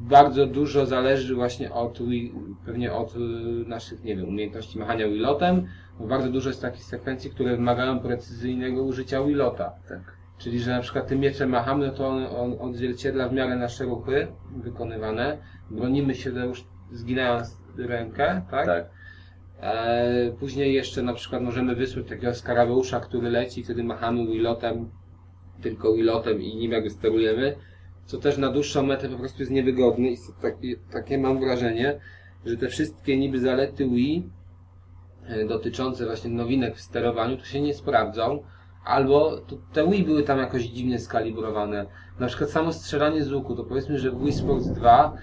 [0.00, 1.98] Bardzo dużo zależy właśnie od
[2.66, 3.18] pewnie od y,
[3.66, 5.66] naszych, nie wiem, umiejętności machania Wii Lotem.
[5.98, 9.72] bo Bardzo dużo jest takich sekwencji, które wymagają precyzyjnego użycia Wii Lota.
[9.88, 10.23] Tak.
[10.38, 13.84] Czyli, że na przykład tym mieczem machamy, no to on, on odzwierciedla w miarę nasze
[13.84, 14.26] ruchy
[14.56, 15.38] wykonywane.
[15.70, 18.66] Bronimy się już zginając rękę, tak?
[18.66, 18.90] Tak.
[19.60, 24.90] E, później jeszcze na przykład możemy wysłać takiego skarabeusza, który leci, wtedy machamy wilotem,
[25.62, 27.56] tylko wilotem i nim jakby sterujemy,
[28.04, 32.00] co też na dłuższą metę po prostu jest niewygodne i takie, takie mam wrażenie,
[32.46, 34.30] że te wszystkie niby zalety Wii
[35.26, 38.42] e, dotyczące właśnie nowinek w sterowaniu to się nie sprawdzą,
[38.84, 41.86] albo to, te Wii były tam jakoś dziwnie skalibrowane.
[42.18, 45.16] Na przykład samo strzelanie z łuku, to powiedzmy, że w Wii Sports 2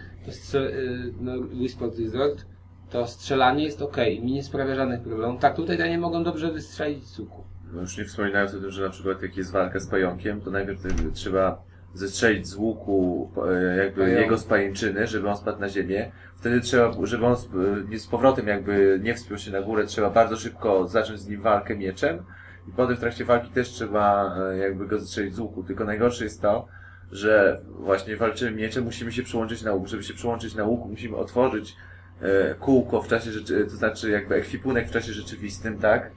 [0.51, 2.45] to y, no, Wii Sports Resort
[2.89, 5.41] to strzelanie jest ok mi nie sprawia żadnych problemów.
[5.41, 7.43] Tak, tutaj ja nie mogą dobrze wystrzelić z łuku.
[7.73, 10.51] No już nie wspominając o tym, że na przykład jak jest walka z pająkiem, to
[10.51, 10.79] najpierw
[11.13, 11.61] trzeba
[11.93, 14.19] zestrzelić z łuku e, jakby Pająk.
[14.21, 16.11] jego spajęczyny, żeby on spadł na ziemię.
[16.35, 20.09] Wtedy trzeba, żeby on sp- nie z powrotem jakby nie wspiął się na górę, trzeba
[20.09, 22.23] bardzo szybko zacząć z nim walkę mieczem.
[22.67, 25.63] I potem w trakcie walki też trzeba e, jakby go zestrzelić z łuku.
[25.63, 26.67] Tylko najgorsze jest to,
[27.11, 29.87] że właśnie walczymy mieczem, musimy się przyłączyć na łuk.
[29.87, 31.75] Żeby się przyłączyć na łuk, musimy otworzyć
[32.21, 36.11] e, kółko w czasie rzeczy, to znaczy jakby ekwipunek w czasie rzeczywistym, tak?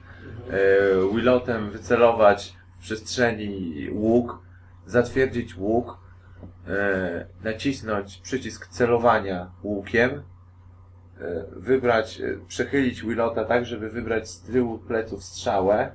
[0.49, 0.57] E,
[1.15, 4.39] Willotem wycelować w przestrzeni łuk,
[4.85, 5.97] zatwierdzić łuk,
[6.67, 14.79] e, nacisnąć przycisk celowania łukiem, e, wybrać, e, przechylić Willota tak, żeby wybrać z tyłu
[14.79, 15.91] pleców strzałę,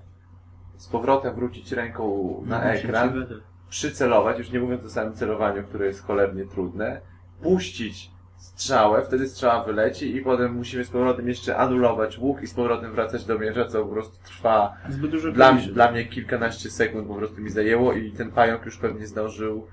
[0.81, 3.27] z powrotem wrócić ręką na No, ekran,
[3.69, 7.01] przycelować, już nie mówiąc o samym celowaniu, które jest cholernie trudne,
[7.43, 12.55] puścić strzałę, wtedy strzała wyleci i potem musimy z powrotem jeszcze anulować łuk i z
[12.55, 15.73] powrotem wracać do mierza, co po prostu trwa Zbyt dużo dla, klawiszy.
[15.73, 19.67] dla mnie kilkanaście sekund po prostu mi zajęło i ten pająk już pewnie zdążył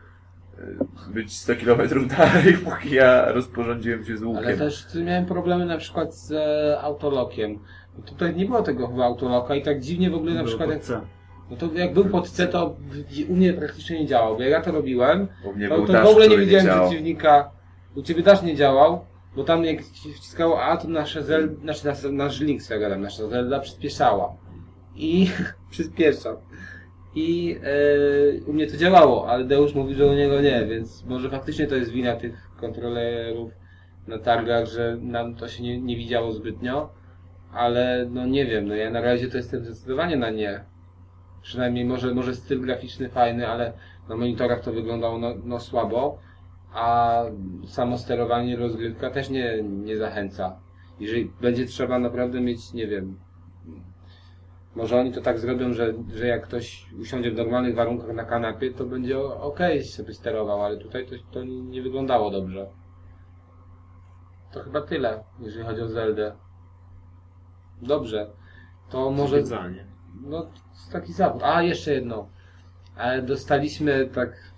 [0.58, 4.44] e, być 100 km dalej, póki ja rozporządziłem się z łukiem.
[4.44, 7.60] Ale też miałem problemy na przykład z e, autolokiem.
[7.98, 10.70] No Tutaj nie było tego chyba autoloka i tak dziwnie w ogóle na Było przykład
[10.70, 11.02] pod jak, C.
[11.52, 12.76] no to jak był pod C to
[13.30, 15.28] u mnie praktycznie nie działał, bo jak ja to robiłem,
[15.70, 17.52] to, to dash, w ogóle nie widziałem przeciwnika.
[17.96, 21.86] U ciebie też nie działał, bo tam jak ci wciskało A, to nasze zel, znaczy
[21.86, 24.36] nasz, nasz link, co ja gadam, nasza zelda przyspieszała.
[24.96, 25.30] I
[25.72, 26.38] przyspieszał.
[27.16, 31.30] I e, u mnie to działało, ale Deusz mówi, że u niego nie, więc może
[31.30, 33.52] faktycznie to jest wina tych kontrolerów
[34.08, 36.90] na targach, że nam to się nie, nie widziało zbytnio,
[37.58, 40.66] ale no nie wiem, no ja na razie to jestem zdecydowanie na nie.
[41.42, 43.74] Przynajmniej może, może styl graficzny fajny, ale
[44.10, 46.20] na monitorach to wyglądało no, no słabo,
[46.74, 47.24] a
[47.66, 50.60] samo sterowanie rozgrywka też nie, nie zachęca.
[51.00, 53.20] Jeżeli będzie trzeba naprawdę mieć, nie wiem,
[54.76, 58.74] może oni to tak zrobią, że, że jak ktoś usiądzie w normalnych warunkach na kanapie,
[58.74, 62.68] to będzie o- okej sobie sterował, ale tutaj to, to nie wyglądało dobrze.
[64.52, 66.36] To chyba tyle, jeżeli chodzi o Zeldę.
[67.82, 68.28] Dobrze.
[68.90, 69.36] To może...
[69.36, 69.86] Zwiedzanie.
[70.22, 71.44] No, to jest taki zawód.
[71.44, 72.30] A, jeszcze jedno.
[72.98, 74.52] E, dostaliśmy tak,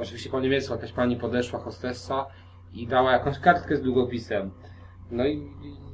[0.00, 2.26] oczywiście po niemiecku, jakaś pani podeszła, hostessa
[2.72, 4.50] i dała jakąś kartkę z długopisem.
[5.10, 5.50] No i,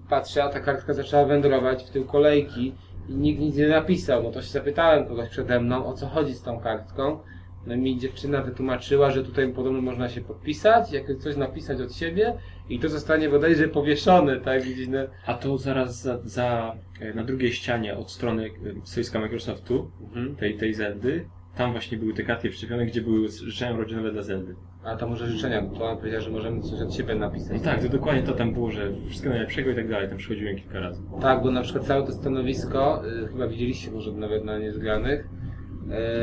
[0.09, 2.75] patrzę, a ta kartka zaczęła wędrować w tył kolejki
[3.09, 4.23] i nikt nic nie napisał.
[4.23, 7.19] No to się zapytałem kogoś przede mną, o co chodzi z tą kartką.
[7.67, 11.95] No i mi dziewczyna wytłumaczyła, że tutaj podobno można się podpisać, jak coś napisać od
[11.95, 12.39] siebie
[12.69, 14.63] i to zostanie bodajże powieszone, tak?
[14.63, 14.99] Gdzieś na...
[15.27, 18.51] A to zaraz za, za, e, na drugiej ścianie od strony e,
[18.85, 20.37] stoiska Microsoftu, Mhm.
[20.37, 24.55] tej, tej Zeldy, tam właśnie były te karty przyczepione, gdzie były życzenia urodzinowe dla Zeldy.
[24.85, 27.53] A to może życzenia, bo ona powiedziała, że możemy coś od siebie napisać.
[27.59, 30.57] No tak, to dokładnie to tam było, że wszystkiego najlepszego i tak dalej, tam przychodziłem
[30.57, 31.03] kilka razy.
[31.21, 35.29] Tak, bo na przykład całe to stanowisko, y, chyba widzieliście może nawet na niezgranych,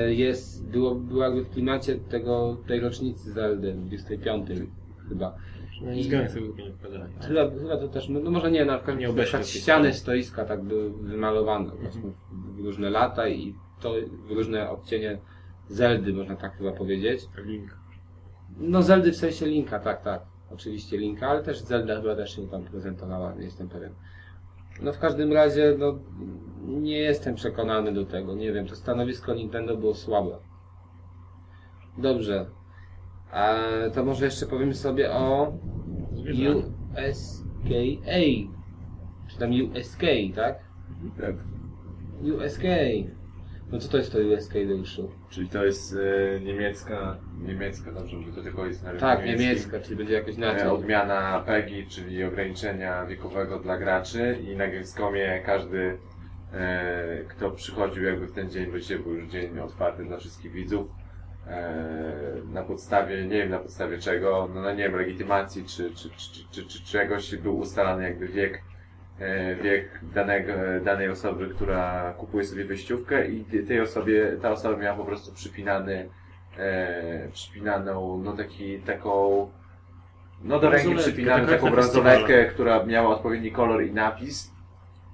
[0.07, 4.47] y, jest, było, było jakby w klimacie tego, tej rocznicy Zeldy, 25
[5.09, 5.35] chyba.
[5.81, 7.13] No nie zgadzam sobie tego nie pokazali.
[7.27, 10.45] Chyba, chyba to też, no, no może nie, na przykład, Nie na przykład ściany stoiska
[10.45, 12.01] tak były wymalowane właśnie
[12.31, 13.93] w różne lata i to
[14.27, 15.17] w różne odcienie
[15.67, 17.21] Zeldy, można tak chyba powiedzieć.
[17.45, 17.77] Link.
[18.57, 20.21] No Zeldy w sensie Linka, tak, tak.
[20.51, 23.93] Oczywiście Linka, ale też Zelda chyba też się tam prezentowała, nie jestem pewien.
[24.81, 25.99] No w każdym razie, no
[26.67, 30.37] nie jestem przekonany do tego, nie wiem, to stanowisko Nintendo było słabe.
[31.97, 32.45] Dobrze.
[33.31, 33.55] A
[33.93, 35.53] to może jeszcze powiemy sobie o.
[36.15, 38.15] USKA.
[39.27, 40.01] Czy tam USK,
[40.35, 40.59] tak?
[41.21, 41.35] Tak.
[42.21, 42.61] USK.
[43.71, 45.11] No co to jest to USK, Deuszu?
[45.29, 45.95] Czyli to jest
[46.35, 47.17] e, niemiecka,
[47.47, 49.47] niemiecka, dobrze mówię, to tylko jest na rynku Tak, niemieckim.
[49.49, 50.67] niemiecka, czyli będzie jakoś E, inaczej.
[50.67, 55.97] Odmiana PEGI, czyli ograniczenia wiekowego dla graczy i na Gamescomie każdy,
[56.53, 60.51] e, kto przychodził jakby w ten dzień, bo dzisiaj był już dzień otwarty dla wszystkich
[60.51, 61.04] widzów, e,
[62.53, 66.09] na podstawie, nie wiem na podstawie czego, no, no nie wiem, legitymacji czy, czy,
[66.51, 68.61] czy, czy, czegoś był ustalany jakby wiek,
[69.19, 70.53] e, wiek danego,
[70.85, 76.09] danej osoby, która kupuje sobie wejściówkę i tej osobie, ta osoba miała po prostu przypinany
[76.57, 79.47] e, przypinaną, no taki, taką,
[80.43, 84.55] no do ręki przypinaną taką bransoletkę, która miała odpowiedni kolor i napis.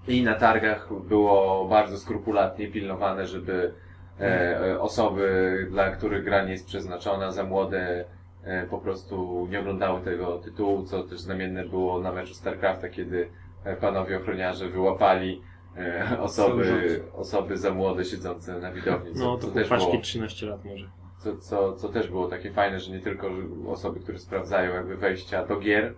[0.08, 3.74] I na targach było bardzo skrupulatnie pilnowane, żeby
[4.20, 8.05] e, e, osoby, dla których gra nie jest przeznaczona za młode,
[8.43, 13.30] e, po prostu nie oglądały tego tytułu, co też znamienne było na meczu StarCrafta, kiedy
[13.64, 15.41] e, panowie ochroniarze wyłapali
[15.78, 20.45] e, osoby, osoby za młode siedzące na widowni, co, No co to też było 13
[20.45, 20.89] lat może.
[21.18, 23.28] co, co, co też było takie fajne, że nie tylko
[23.68, 25.93] osoby, które sprawdzają jakby wejścia do gier,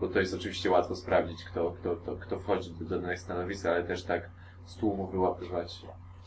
[0.00, 3.84] bo to jest oczywiście łatwo sprawdzić, kto, kto, kto, kto wchodzi do danych stanowisk, ale
[3.84, 4.30] też tak
[4.64, 5.82] z tłumu wyłapywać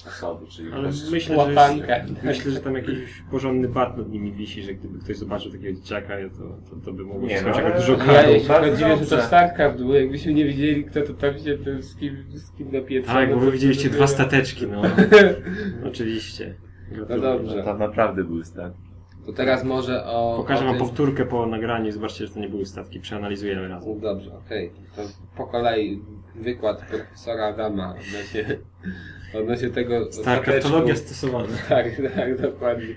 [0.08, 2.00] osoby, czyli Ale myślę, że, Łapankę.
[2.10, 2.98] jest, myślę, że tam jakiś
[3.32, 7.04] porządny bat nad nimi wisi, że gdyby ktoś zobaczył takiego dzieciaka, to, to, to by
[7.04, 8.30] mogło Nie, się no, ale- dużo ale- Ja karą.
[8.34, 8.48] jeśli
[8.86, 9.22] chodzi, że to.
[9.22, 13.14] StarCraft był, jakbyśmy nie wiedzieli, kto to tam się to z kim, z kim napieprza.
[13.14, 14.82] Tak, bo no wy to- widzieliście dwa stateczki, no.
[15.90, 16.56] Oczywiście.
[17.10, 17.56] No dobrze.
[17.58, 18.74] No, tam naprawdę były stan.
[19.26, 20.34] To teraz może o...
[20.38, 23.00] Pokażę o wam tym- powtórkę po nagraniu i zobaczcie, że to nie były statki.
[23.00, 23.90] Przeanalizujemy razem.
[23.94, 24.72] No dobrze, okej.
[24.96, 25.02] To
[25.38, 26.02] po kolei
[26.36, 28.46] wykład profesora Adama odnośnie,
[29.34, 31.48] odnośnie tego Starcraftologia stosowana.
[31.70, 32.96] Tak, tak, dokładnie.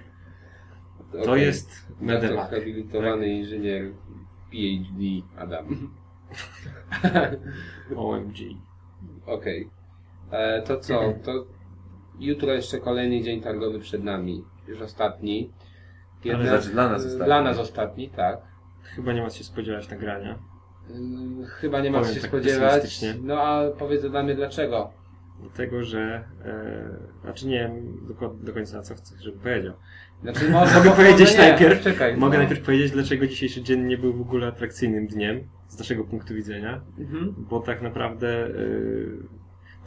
[1.12, 1.42] To Okej.
[1.42, 1.70] jest
[2.00, 2.50] medevac.
[2.50, 3.90] habilitowany inżynier
[4.50, 5.02] PhD
[5.38, 5.94] Adam.
[7.96, 8.36] OMG.
[9.26, 9.70] Okej.
[10.30, 11.14] E, To co?
[11.24, 11.46] To
[12.18, 14.44] jutro jeszcze kolejny dzień targowy przed nami.
[14.68, 15.50] Już ostatni.
[16.34, 17.24] Ale znaczy dla nas ostatni.
[17.26, 18.38] Dla nas ostatni, tak.
[18.82, 20.38] Chyba nie ma się spodziewać nagrania.
[21.46, 23.04] Chyba nie ma Powiem się tak spodziewać.
[23.22, 25.01] No a powiedz Adamie dlaczego?
[25.42, 26.24] Dlatego, że...
[26.44, 29.74] E, znaczy nie wiem do, do końca co chcę, żeby powiedział.
[30.22, 31.82] Znaczy, może, Mogę może powiedzieć nie, najpierw?
[31.82, 32.16] Czekaj.
[32.16, 32.44] Mogę no.
[32.44, 36.80] najpierw powiedzieć, dlaczego dzisiejszy dzień nie był w ogóle atrakcyjnym dniem, z naszego punktu widzenia.
[36.98, 37.34] Mhm.
[37.38, 39.16] Bo tak naprawdę, yy,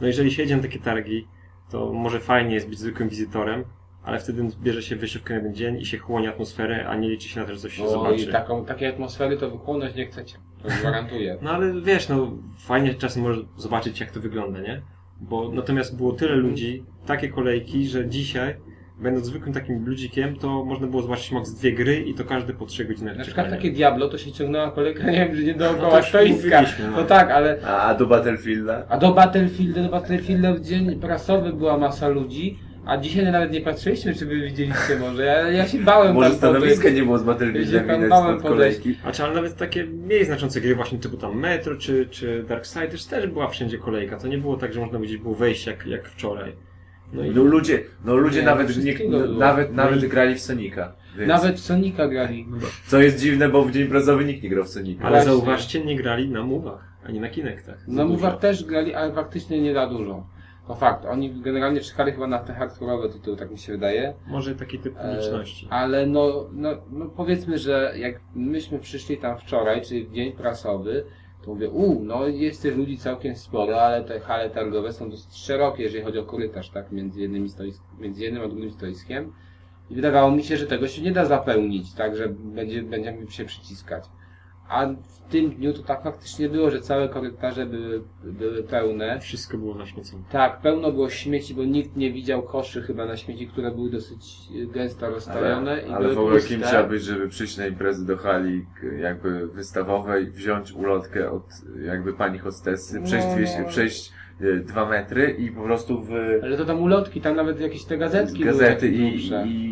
[0.00, 1.28] no jeżeli się jedzie na takie targi,
[1.70, 3.64] to może fajnie jest być zwykłym wizytorem,
[4.04, 7.28] ale wtedy bierze się wysiłkę na jeden dzień i się chłoni atmosferę, a nie liczy
[7.28, 8.32] się na to, że coś się O, i zobaczy.
[8.32, 10.38] taką, takiej atmosfery to wychłonąć nie chcecie.
[10.62, 11.38] To gwarantuję.
[11.42, 14.82] No ale wiesz, no fajnie czasem może zobaczyć jak to wygląda, nie?
[15.20, 18.54] Bo natomiast było tyle ludzi, takie kolejki, że dzisiaj,
[19.00, 22.66] będąc zwykłym takim ludzikiem, to można było zobaczyć max dwie gry i to każdy po
[22.66, 23.56] trzy godziny Na przykład czekania.
[23.62, 26.56] takie Diablo to się ciągnęła kolejka, nie wiem, że nie No dookoła już stoiska.
[26.60, 26.96] mówiliśmy, no.
[26.96, 28.86] No tak, ale A, a do Battlefielda?
[28.88, 33.60] A do Battlefielda, do Battlefielda w dzień prasowy była masa ludzi, a dzisiaj nawet nie
[33.60, 35.24] patrzyliśmy, czy wy widzieliście może.
[35.24, 36.96] Ja, ja się bałem Może tam stanowiska podejść.
[36.96, 38.94] nie było z Ja Battlefieldem się tam widać bałem kolejki.
[38.94, 43.26] Znaczy, ale nawet takie mniej znaczące gry właśnie typu tam Metro czy, czy Darksiders też
[43.26, 44.16] była wszędzie kolejka.
[44.16, 46.52] To nie było tak, że można powiedzieć, było wejście jak, jak wczoraj.
[47.12, 50.34] No i No ludzie, no ludzie Nie, nawet, nie, no, nawet, No nawet i- grali
[50.34, 50.92] w Sonika.
[51.18, 52.46] Więc, Nawet w Sonika grali.
[52.86, 55.04] Co jest dziwne, bo w dzień prasowy nikt nie grał w Sonika.
[55.04, 55.30] Ale Właśnie.
[55.32, 57.88] zauważcie, nie grali na mówach, ani na Kinectach.
[57.88, 58.04] Na.
[58.04, 60.26] Mówach też grali, ale faktycznie nie za dużo.
[60.68, 61.04] To fakt.
[61.04, 64.14] Oni generalnie czekali chyba na te hardkorowe tytuły, tak mi się wydaje.
[64.26, 65.66] Może taki typ publiczności.
[65.66, 70.32] E, ale no, no, no powiedzmy, że jak myśmy przyszli tam wczoraj, czyli w dzień
[70.32, 71.04] prasowy,
[71.44, 75.36] to mówię, u, no jest tych ludzi całkiem sporo, ale te hale targowe są dosyć
[75.36, 79.32] szerokie, jeżeli chodzi o korytarz, tak, między jednym, stoisk, między jednym a drugim stoiskiem.
[79.90, 83.44] I wydawało mi się, że tego się nie da zapełnić, tak, że będzie, będziemy się
[83.44, 84.04] przyciskać.
[84.68, 89.20] A w tym dniu to tak faktycznie było, że całe korytarze były, były pełne.
[89.20, 90.22] Wszystko było naśmiecone.
[90.32, 94.34] Tak, pełno było śmieci, bo nikt nie widział koszy chyba na śmieci, które były dosyć
[94.62, 98.06] e, gęsto rozstawione Ale, i ale w ogóle kim trzeba być, żeby przyjść na imprezy
[98.06, 101.44] do hali k- jakby wystawowej, wziąć ulotkę od
[101.86, 106.10] jakby pani hostessy, przejść, No, dwieście, przejść e, dwa metry i po prostu w
[106.42, 109.16] Ale to tam ulotki, tam nawet jakieś te gazetki gazety były i,
[109.48, 109.65] i,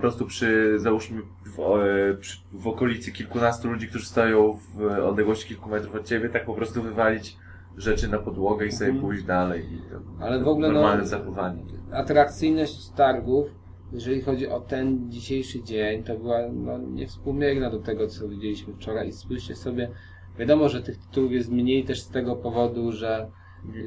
[0.00, 1.22] prostu przy, załóżmy
[1.56, 6.28] w, e, przy, w okolicy kilkunastu ludzi, którzy stoją w odległości kilku metrów od ciebie,
[6.28, 7.36] tak po prostu wywalić
[7.76, 9.06] rzeczy na podłogę i sobie Mhm.
[9.06, 9.64] pójść dalej.
[9.74, 11.62] I to, Ale w ogóle no- normalne zachowanie.
[11.92, 13.46] Atrakcyjność targów,
[13.92, 19.08] jeżeli chodzi o ten dzisiejszy dzień, to była no, niewspółmierna do tego, co widzieliśmy wczoraj.
[19.08, 19.88] I spójrzcie sobie,
[20.38, 23.30] wiadomo, że tych tytułów jest mniej też z tego powodu, że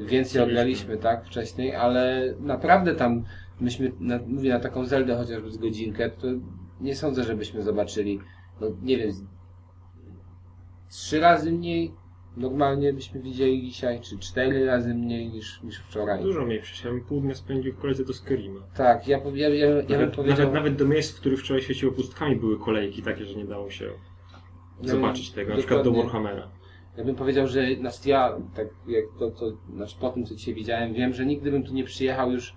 [0.06, 3.24] więcej ograliśmy, tak, wcześniej, ale naprawdę tam
[3.60, 6.26] myśmy, na, mówię na taką Zeldę chociażby z godzinkę, to
[6.80, 8.20] nie sądzę, żebyśmy zobaczyli,
[8.60, 9.10] no nie wiem,
[10.90, 11.94] trzy razy mniej
[12.36, 16.22] normalnie byśmy widzieli dzisiaj, czy cztery razy mniej niż, niż wczoraj.
[16.22, 18.60] Dużo mniej, przecież ja bym pół dnia spędził w kolejce do Skyrima.
[18.74, 20.38] Tak, ja, ja, ja, ja bym Nawet, powiedział...
[20.38, 23.70] nawet, nawet do miejsc, w których wczoraj świeciło pustkami, były kolejki takie, że nie dało
[23.70, 23.90] się
[24.82, 25.50] No, zobaczyć tego.
[25.50, 25.92] Na przykład do.
[25.92, 26.48] Warhammera.
[26.96, 30.54] Ja bym powiedział, że znaczy ja, tak jak to, to znaczy po tym, co dzisiaj
[30.54, 32.54] widziałem, wiem, że nigdy bym tu nie przyjechał już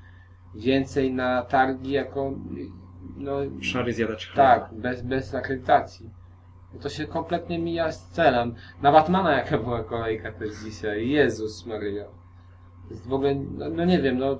[0.57, 2.33] więcej na targi jako,
[3.17, 3.31] no,
[3.61, 4.49] Szary zjadacz chleba.
[4.59, 6.09] tak, bez, bez akredytacji.
[6.73, 8.55] No To się kompletnie mija z celem.
[8.81, 11.09] Na Batmana jaka była kolejka też dzisiaj.
[11.09, 12.05] Jezus Maria.
[12.89, 14.39] Jest w ogóle, no, no nie wiem, no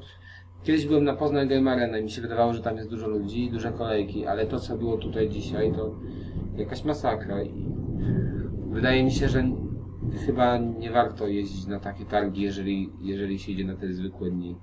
[0.63, 3.45] kiedyś byłem na Poznań Game Arena i mi się wydawało, że tam jest dużo ludzi
[3.45, 5.95] i duże kolejki, ale to co było tutaj dzisiaj to
[6.55, 7.65] jakaś masakra i
[8.70, 9.43] wydaje mi się, że
[10.26, 14.55] chyba nie warto jeździć na takie targi, jeżeli, jeżeli się idzie na te zwykłe dni.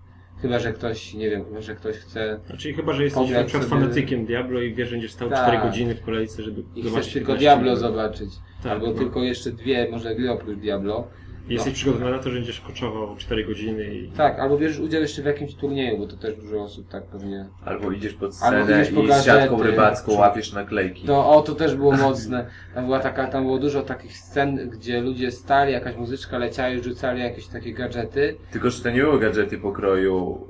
[0.42, 3.68] Chyba, że ktoś, nie wiem, chyba, że ktoś chce Znaczy chyba, że jesteś na przykład
[3.68, 5.42] sobie- fanatykiem Diablo i wiesz, że będziesz stał Tak.
[5.48, 8.30] 4 godziny w kolejce, żeby i chcesz tylko 15 Diablo zobaczyć.
[8.62, 8.92] Tak, Albo no.
[8.92, 11.08] tylko jeszcze dwie, może gry oprócz Diablo.
[11.48, 11.76] Jesteś No.
[11.76, 14.08] przygotowany na to, że będziesz koczował 4 godziny i...
[14.08, 17.46] Tak, albo bierzesz udział jeszcze w jakimś turnieju, bo to też dużo osób tak pewnie.
[17.64, 21.06] Albo idziesz pod Albo scenę idziesz po i z siatką rybacką łapiesz naklejki.
[21.06, 22.46] To o, to też było mocne.
[22.74, 26.82] Tam była taka, tam było dużo takich scen, gdzie ludzie stali, jakaś muzyczka leciała i
[26.82, 28.36] rzucali jakieś takie gadżety.
[28.52, 30.46] Tylko, że to nie były gadżety pokroju,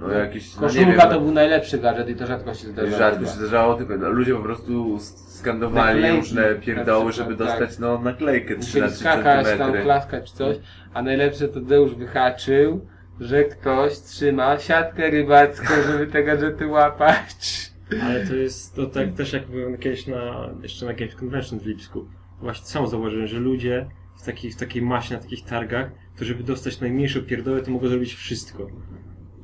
[0.00, 2.98] no jakieś, no nie Koszulka wiem, to był najlepszy gadżet i to rzadko się zdarzało.
[2.98, 7.44] rzadko się zdarzało, tylko no, ludzie po prostu skandowali Naklejki, różne pierdoły, na przykład, żeby
[7.44, 7.58] tak.
[7.58, 10.56] dostać no, naklejkę 3 na Musieli 3 skakać, tam klaskać czy coś,
[10.94, 12.86] a najlepsze to Deusz wyhaczył,
[13.20, 17.64] że ktoś trzyma siatkę rybacką, żeby te gadżety łapać.
[18.02, 21.66] Ale to jest, to tak też jak byłem kiedyś na, jeszcze na Games Convention w
[21.66, 22.08] Lipsku,
[22.40, 26.42] właśnie sam zauważyłem, że ludzie w takiej, w takiej masie, na takich targach, to żeby
[26.42, 28.66] dostać najmniejszą pierdołę, to mogą zrobić wszystko.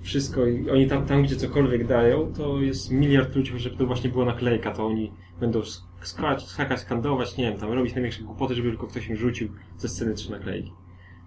[0.03, 4.11] Wszystko i oni tam, tam gdzie cokolwiek dają, to jest miliard ludzi, żeby to właśnie
[4.11, 8.55] była naklejka, to oni będą sk- skakać, skakać, skandować, nie wiem, tam robić największe głupoty,
[8.55, 9.49] żeby tylko ktoś im rzucił
[9.79, 10.73] ze sceny trzy naklejki.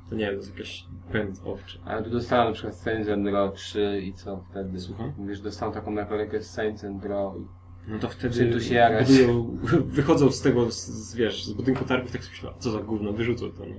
[0.10, 1.80] To nie wiem, to jest jakiś pęd owczy.
[1.86, 4.80] Ale tu dostałem na przykład Saints Row 3 i co wtedy?
[4.80, 5.14] Słucham?
[5.18, 7.36] Mówisz, dostałem taką naklejkę z Saints Row.
[7.38, 11.86] i- No to wtedy tu się budują, wychodzą z tego, z, z, wiesz, z budynku
[11.86, 13.76] targów, tak sobie myślą, co za gówno, wyrzucą to, no.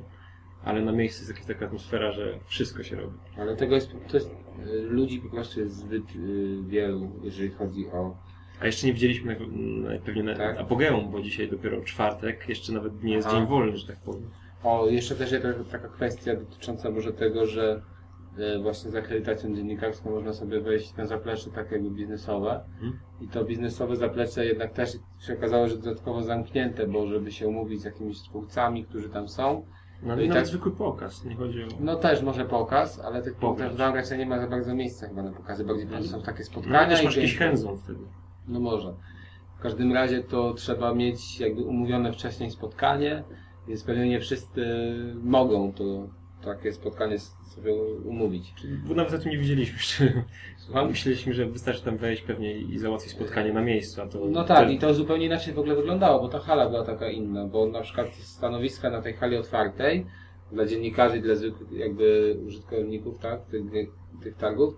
[0.64, 3.14] Ale na miejscu jest jakaś taka atmosfera, że wszystko się robi.
[3.38, 4.30] Ale tego jest, to jest,
[4.66, 8.16] y, ludzi po prostu jest zbyt y, wielu, jeżeli chodzi o...
[8.60, 9.36] A jeszcze nie widzieliśmy
[10.04, 10.58] pewnie Tak.
[10.60, 14.30] apogeum, bo dzisiaj dopiero czwartek, jeszcze nawet nie jest dzień wolny, że tak powiem.
[14.64, 17.82] O, jeszcze też jest taka- kwestia dotycząca może tego, że
[18.56, 22.64] y, właśnie z akredytacją dziennikarską można sobie wejść na zaplecze takie jakby biznesowe.
[22.74, 22.98] Mhm.
[23.20, 24.90] I to biznesowe zaplecze jednak też
[25.26, 29.66] się okazało, że dodatkowo zamknięte, bo żeby się umówić z jakimiś twórcami, którzy tam są,
[30.04, 31.66] No, No i nawet tak- zwykły pokaz, nie chodzi o...
[31.80, 35.22] No też może pokaz, ale tych pokazów tam raczej nie ma za bardzo miejsca chyba
[35.22, 36.86] na pokazy, bardziej prostu są takie No, spotkania.
[36.88, 37.34] też i masz jakiś
[37.82, 37.98] wtedy.
[38.48, 38.94] No może.
[39.58, 43.24] W każdym razie to trzeba mieć jakby umówione wcześniej spotkanie,
[43.68, 44.64] więc pewnie nie wszyscy
[45.22, 45.84] mogą to
[46.44, 47.18] takie spotkanie
[47.54, 47.74] sobie
[48.04, 48.54] umówić.
[48.88, 49.78] Bo nawet o tym nie widzieliśmy.
[50.56, 50.88] Słucham?
[50.88, 54.18] Myśleliśmy, że wystarczy tam wejść pewnie i załatwić spotkanie na miejscu, a to...
[54.28, 57.46] No tak, i to zupełnie inaczej w ogóle wyglądało, bo ta hala była taka inna,
[57.46, 60.06] bo na przykład stanowiska na tej hali otwartej
[60.52, 63.62] dla dziennikarzy i dla zwykłych jakby użytkowników, tak, tych,
[64.22, 64.74] tych targów,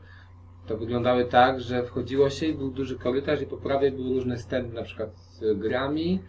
[0.66, 4.38] to wyglądały tak, że wchodziło się i był duży korytarz i po prawej były różne
[4.38, 6.20] stędy na przykład z grami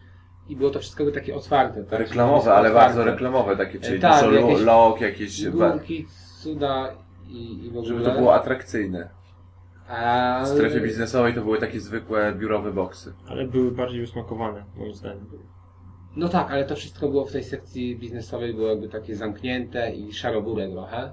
[0.49, 1.83] i było to wszystko takie otwarte.
[1.83, 1.99] Tak?
[1.99, 2.87] Reklamowe, ale Otwarte.
[2.87, 5.49] bardzo reklamowe takie, czyli Tak, dużo jakieś log, jakieś...
[5.49, 6.05] ba- Figurki,
[6.41, 6.91] cuda
[7.27, 7.85] i, i w ogóle.
[7.85, 9.09] Żeby to było atrakcyjne.
[9.89, 10.41] A...
[10.45, 13.13] W strefie biznesowej to były takie zwykłe biurowe boksy.
[13.27, 15.25] Ale były bardziej usmakowane, moim zdaniem.
[16.15, 20.13] No tak, ale to wszystko było w tej sekcji biznesowej, było jakby takie zamknięte i
[20.13, 21.11] szarobure trochę.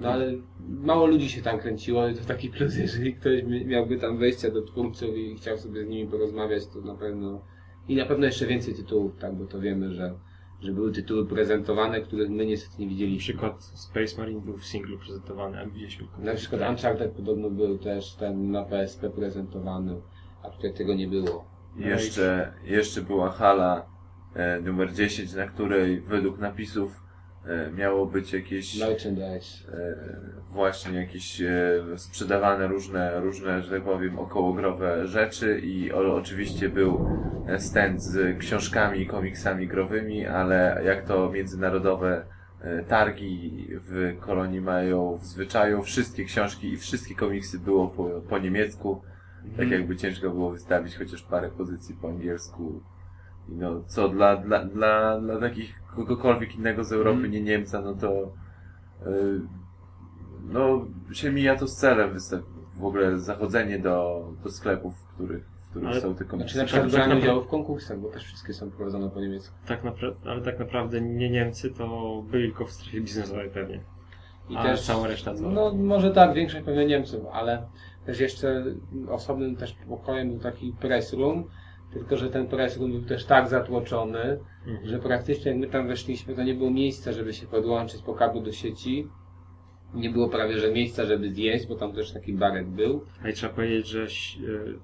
[0.00, 0.32] No ale
[0.68, 4.50] mało ludzi się tam kręciło i to taki plus, jeżeli ktoś mi- miałby tam wejścia
[4.50, 7.40] do twórców i chciał sobie z nimi porozmawiać, to na pewno...
[7.88, 10.14] I na pewno jeszcze więcej tytułów, tak, bo to wiemy, że,
[10.60, 13.18] że były tytuły prezentowane, których my niestety nie Na widzieliśmy.
[13.34, 18.14] przykład Space Marine był w singlu prezentowany, a widzieliśmy Na przykład Uncharted podobno był też
[18.14, 20.00] ten na PSP prezentowany,
[20.42, 21.44] a tutaj tego nie było.
[21.76, 23.86] I Jeszcze, jeszcze była hala
[24.34, 27.05] e, numer 10, na której według napisów
[27.76, 29.72] miało być jakieś Merchandise.
[29.72, 29.96] e,
[30.52, 37.08] właśnie jakieś e, sprzedawane różne, różne, że tak powiem, okołogrowe rzeczy i o, oczywiście był
[37.48, 42.26] e, stand z książkami i komiksami growymi, ale jak to międzynarodowe
[42.60, 48.38] e, targi w kolonii mają w zwyczaju, wszystkie książki i wszystkie komiksy było po, po
[48.38, 49.02] niemiecku,
[49.56, 52.80] tak jakby ciężko było wystawić chociaż parę pozycji po angielsku.
[53.48, 57.94] I No, co dla, dla, dla, dla takich kogokolwiek innego z Europy, nie Niemca, no
[57.94, 58.32] to
[59.06, 59.40] yy,
[60.48, 62.42] no, się mija to z celem wystaw-
[62.76, 66.54] w ogóle zachodzenie do, do sklepów, w których, w których Ale- są te komiksy.
[66.54, 69.20] Znaczy na przykład tak branie naprawdę- udziału w konkursach, bo też wszystkie są prowadzone po
[69.20, 69.54] niemiecku.
[69.66, 73.80] Tak napra- ale tak naprawdę nie Niemcy, to byli tylko w strefie biznesowej pewnie.
[74.48, 75.50] I A też cała reszta co?
[75.50, 77.66] No może tak, większość pewnie Niemców, ale
[78.06, 78.64] też jeszcze
[79.08, 81.44] osobnym też pokojem był taki press room,
[81.92, 84.86] tylko że ten press room był też tak zatłoczony, Mhm.
[84.88, 88.40] że praktycznie jak my tam weszliśmy, to nie było miejsca, żeby się podłączyć po kablu
[88.40, 89.08] do sieci.
[89.94, 93.04] Nie było prawie, że miejsca, żeby zjeść, bo tam też taki barek był.
[93.24, 94.08] A i trzeba powiedzieć, że y,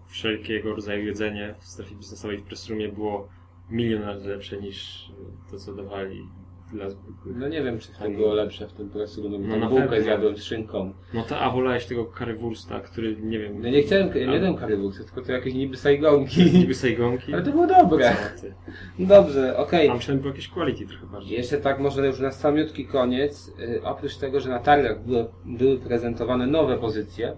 [0.08, 3.28] wszelkiego rodzaju jedzenie w strefie biznesowej w pressroomie było
[3.70, 6.28] milion razy lepsze niż y, to, co dawali
[6.72, 7.36] dla zwykłych.
[7.36, 8.16] No nie wiem, czy Tak.
[8.16, 10.92] było lepsze w tym bo No tam na bułkę zjadłem z szynką.
[11.14, 13.62] No to, a wolałeś tego currywursta, który, nie wiem...
[13.62, 16.52] No nie chciałem, nie jadłem currywursy, tylko to jakieś niby sajgonki.
[16.52, 17.34] Niby sejgonki.
[17.34, 18.16] Ale to było dobre.
[18.40, 18.54] Ty?
[18.98, 19.88] Dobrze, okej.
[19.88, 21.36] A myślałem, że było jakieś quality trochę bardziej.
[21.36, 25.78] Jeszcze tak może już na samiutki koniec, y, oprócz tego, że na targach były, były
[25.78, 27.36] prezentowane nowe pozycje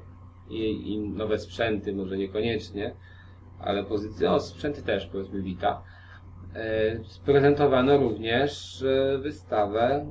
[0.50, 2.94] i, i nowe sprzęty, może niekoniecznie,
[3.60, 6.03] ale pozycje, o sprzęty też powiedzmy Vita, y,
[7.06, 10.06] sprezentowano również y, wystawę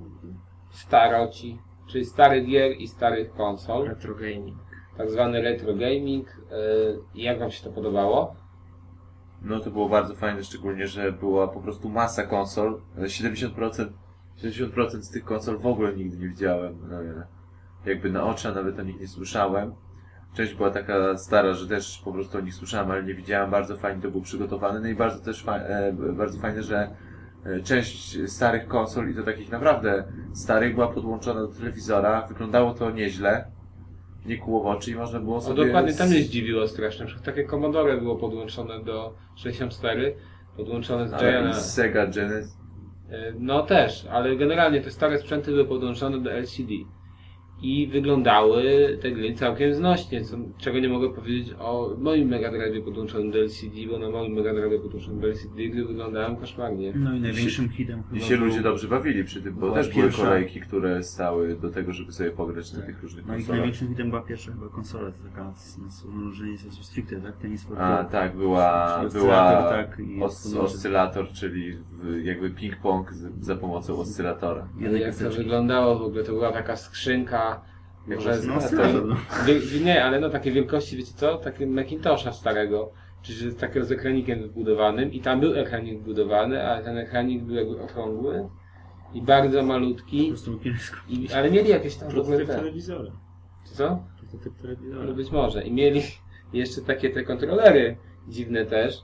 [0.71, 4.57] staroci, czyli starych gier i starych konsol, Retro gaming.
[4.97, 6.27] tak zwany retro gaming.
[6.29, 6.55] E,
[7.15, 8.35] Jak Wam się to podobało?
[9.41, 12.81] No to było bardzo fajne, szczególnie, że była po prostu masa konsol.
[12.97, 13.89] 70%,
[14.37, 16.77] 70% z tych konsol w ogóle nigdy nie widziałem.
[16.89, 17.13] No, ja
[17.85, 19.73] jakby na oczy, a nawet o nich nie słyszałem.
[20.33, 23.51] Część była taka stara, że też po prostu o nich słyszałem, ale nie widziałem.
[23.51, 24.79] Bardzo fajnie to było przygotowane.
[24.79, 26.89] No i bardzo też fa- e, bardzo fajne, że
[27.45, 30.03] e, część starych konsol i to takich naprawdę
[30.33, 32.27] starych była podłączona do telewizora.
[32.27, 33.45] Wyglądało to nieźle.
[34.25, 35.65] Nie kłuło w oczy i można było No sobie...
[35.65, 36.99] dokładnie, tam mnie zdziwiło strasznie.
[36.99, 40.15] Na przykład takie Commodore było podłączone do 64,
[40.57, 42.57] podłączone z i Sega Genesis
[43.11, 46.73] E, No też, ale generalnie te stare sprzęty były podłączone do LCD
[47.63, 48.63] i wyglądały
[49.01, 53.39] te gry całkiem znośnie, co, czego nie mogę powiedzieć o moim Mega Drive podłączonym do
[53.39, 56.93] LCD, bo na moim Mega Drive podłączonym do LCD gry wyglądają koszmarnie.
[56.95, 59.73] No i największym hitem chyba I się był- ludzie dobrze bawili przy tym, bo była
[59.73, 62.87] też były pierwsza- kolejki, które stały do tego, żeby sobie pograć na Tak.
[62.87, 63.57] tych różnych No i konsolach.
[63.59, 67.37] największym hitem była pierwsza chyba konsola, to taka z, z umnożenie sensu stricte, tak?
[67.37, 73.03] Tenis for A tak, była, Oscylator, była tak, os, oscylator, czyli w- jakby ping-pong
[73.41, 74.67] za pomocą oscylatora.
[74.99, 77.52] Jak to wyglądało w ogóle, to była taka skrzynka,
[78.07, 79.15] może z, No, oscylator, no.
[79.85, 82.91] nie, ale no takie wielkości, wiecie co, takie Macintosha starego,
[83.21, 87.55] czyli z takiego z ekranikiem wbudowanym i tam był ekranik wbudowany, ale ten ekranik był
[87.55, 88.49] jakby okrągły
[89.13, 90.33] i bardzo Po malutki,
[91.09, 93.11] i, ale mieli jakieś tam Prototyp te, telewizora.
[93.63, 94.03] co?
[94.19, 95.03] Prototyp telewizora.
[95.05, 95.63] No być może.
[95.63, 96.01] I mieli
[96.53, 97.97] jeszcze takie te kontrolery
[98.27, 99.03] dziwne też.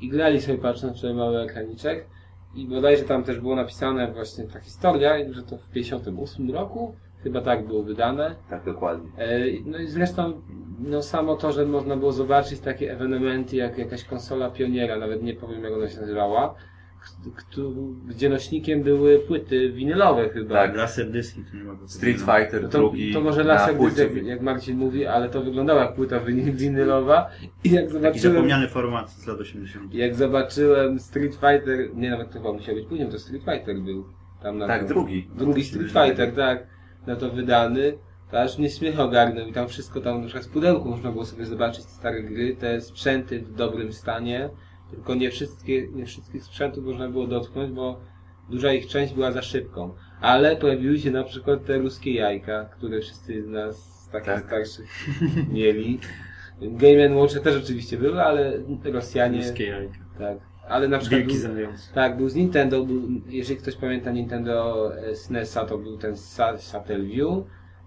[0.00, 2.06] I grali sobie patrząc na mały ekraniczek.
[2.54, 7.40] I bodajże tam też było napisane właśnie ta historia, że to w 58 roku chyba
[7.40, 8.34] tak było wydane.
[8.50, 9.10] Tak, dokładnie.
[9.18, 10.42] E, No i zresztą
[10.78, 15.34] no samo to, że można było zobaczyć takie ewenementy jak jakaś konsola pioniera, nawet nie
[15.34, 16.54] powiem jak ona się nazywała,
[18.06, 20.54] gdzie nośnikiem były płyty winylowe chyba.
[20.54, 20.76] Tak.
[20.76, 22.16] Laser dyski, to nie ma Street.
[22.18, 24.08] Fighter No To, drugi to może lasek płycie.
[24.24, 27.30] jak, Marcin mówi, ale to wyglądało jak płyta winy- winylowa
[27.64, 29.94] i jak Taki zobaczyłem, zapomniany format z lat 80.
[29.94, 34.04] jak zobaczyłem Street Fighter, nie nawet to chyba musiał być później, to Street Fighter był
[34.42, 35.28] tam na Tak, drugi.
[35.34, 36.66] drugi Street Fighter, tak,
[37.06, 37.98] na to wydany,
[38.30, 41.24] to aż mnie śmiech ogarnął i tam wszystko tam na przykład z pudełku można było
[41.24, 44.50] sobie zobaczyć te stare gry, te sprzęty w dobrym stanie,
[44.90, 48.00] tylko nie wszystkie, nie wszystkich sprzętów można było dotknąć, bo
[48.50, 49.94] duża ich część była za szybką.
[50.20, 54.44] Ale pojawiły się na przykład te ruskie jajka, które wszyscy z nas takich Tak.
[54.44, 55.06] starszych
[55.52, 55.98] mieli.
[56.60, 58.52] Game Watche też oczywiście były, ale
[58.84, 59.38] Rosjanie...
[59.38, 59.98] Niskie jajka.
[60.18, 60.53] Tak.
[60.68, 61.20] Ale na przykład...
[61.20, 65.98] Wilki Był, tak, był z Nintendo, był, jeżeli ktoś pamięta Nintendo e, SNESa, to był
[65.98, 67.44] ten Sa- Satelview.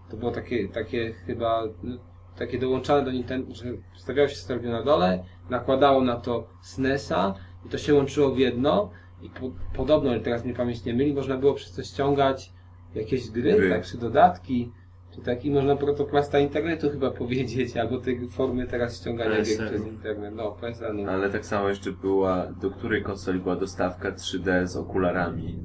[0.09, 1.97] To było takie, takie chyba, no,
[2.35, 3.65] takie dołączane do Nintendo, że
[3.95, 7.33] stawiało się Satelview na dole, nakładało na to SNESa
[7.65, 8.89] i to się łączyło w jedno
[9.21, 12.53] i po, podobno, ale teraz mnie pamięć nie myli, można było przez to ściągać
[12.95, 13.69] jakieś gry, Gry.
[13.69, 14.71] tak, czy dodatki,
[15.17, 20.35] czy taki można protoplasta internetu chyba powiedzieć, albo te formy teraz ściągania gier przez internet.
[20.35, 21.09] No, PSN.
[21.09, 25.59] Ale tak samo jeszcze była, do której konsoli była dostawka 3D z okularami.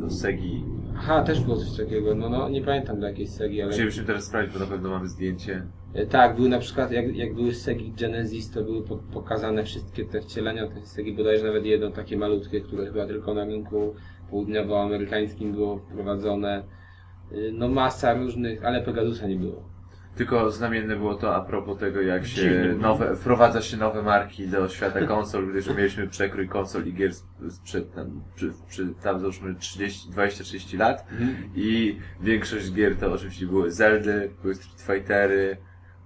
[0.00, 0.64] Do Segi.
[0.96, 2.14] Aha, też było coś takiego.
[2.14, 3.70] No, no, nie pamiętam do jakiej serii, ale...
[3.70, 5.66] Musielibyśmy teraz sprawdzić, bo na pewno mamy zdjęcie.
[5.94, 10.04] E, Tak, były na przykład, jak, jak były Segi Genesis, to były po, pokazane wszystkie
[10.04, 13.94] te wcielenia tej Segi, bodajże nawet jedno takie malutkie, które chyba tylko na rynku
[14.30, 16.62] południowoamerykańskim było wprowadzone.
[17.32, 19.70] Y, No masa różnych, ale Pegasusa nie było.
[20.16, 24.68] Tylko znamienne było to a propos tego, jak się nowe, wprowadza się nowe marki do
[24.68, 27.10] świata konsol, gdyż mieliśmy przekrój konsol i gier
[27.50, 31.06] sprzed tam, przy, przy, tam załóżmy 30, 20-30 lat
[31.54, 35.56] i większość gier to oczywiście były Zeldy, były Street Fightery,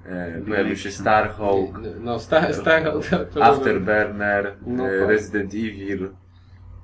[0.06, 3.00] e, pojawił się Starhawk, No, sta, sta, to,
[3.34, 5.08] to Afterburner, No e, tak.
[5.08, 6.08] Resident Evil.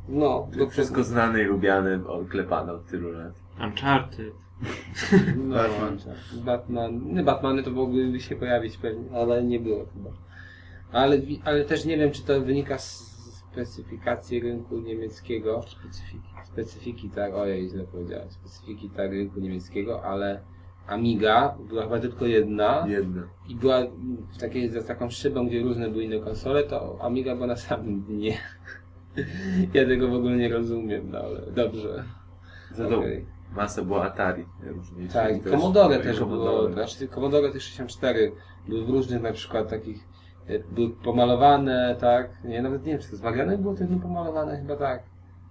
[0.08, 3.32] No, To wszystko znane i lubiane, oklepane od tylu lat.
[3.60, 4.32] Uncharted.
[5.36, 5.98] No, Batman.
[6.44, 7.14] Batman.
[7.14, 10.10] Nie, Batmany to mogłyby się pojawić pewnie, ale nie było chyba.
[10.92, 13.10] Ale, ale też nie wiem, czy to wynika z
[13.50, 15.62] specyfikacji rynku niemieckiego.
[15.66, 16.28] Specyfiki.
[16.44, 18.30] Specyfiki, tak, ojej, źle powiedziałem.
[18.30, 20.40] Specyfiki tak rynku niemieckiego, ale
[20.86, 23.22] Amiga była chyba tylko jedna Jedno.
[23.48, 23.80] i była
[24.32, 28.02] w takiej, za taką szybą, gdzie różne były inne konsole, to Amiga była na samym
[28.02, 28.38] dnie.
[29.74, 32.04] Ja tego w ogóle nie rozumiem, no ale dobrze.
[32.72, 33.26] Za Okej.
[33.56, 34.46] Masa była Atari.
[35.12, 36.50] Tak, też- Commodore też Commodore.
[36.68, 38.32] było, znaczy Commodore tych 64
[38.68, 40.08] były w różnych na przykład takich,
[40.46, 44.00] e, były pomalowane, tak, nie, nawet nie wiem, czy to z Marianem było też nie
[44.00, 45.02] pomalowane, chyba tak,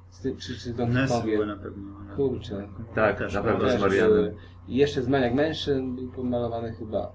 [0.10, 1.36] Z ty- czy, czy NES Kongiem.
[1.36, 1.84] były na pewno.
[2.16, 2.68] Kurczę.
[2.96, 4.32] Tak, też na pewno z Też Marianem.
[4.68, 7.12] jeszcze z Maniac Mansion był pomalowany chyba.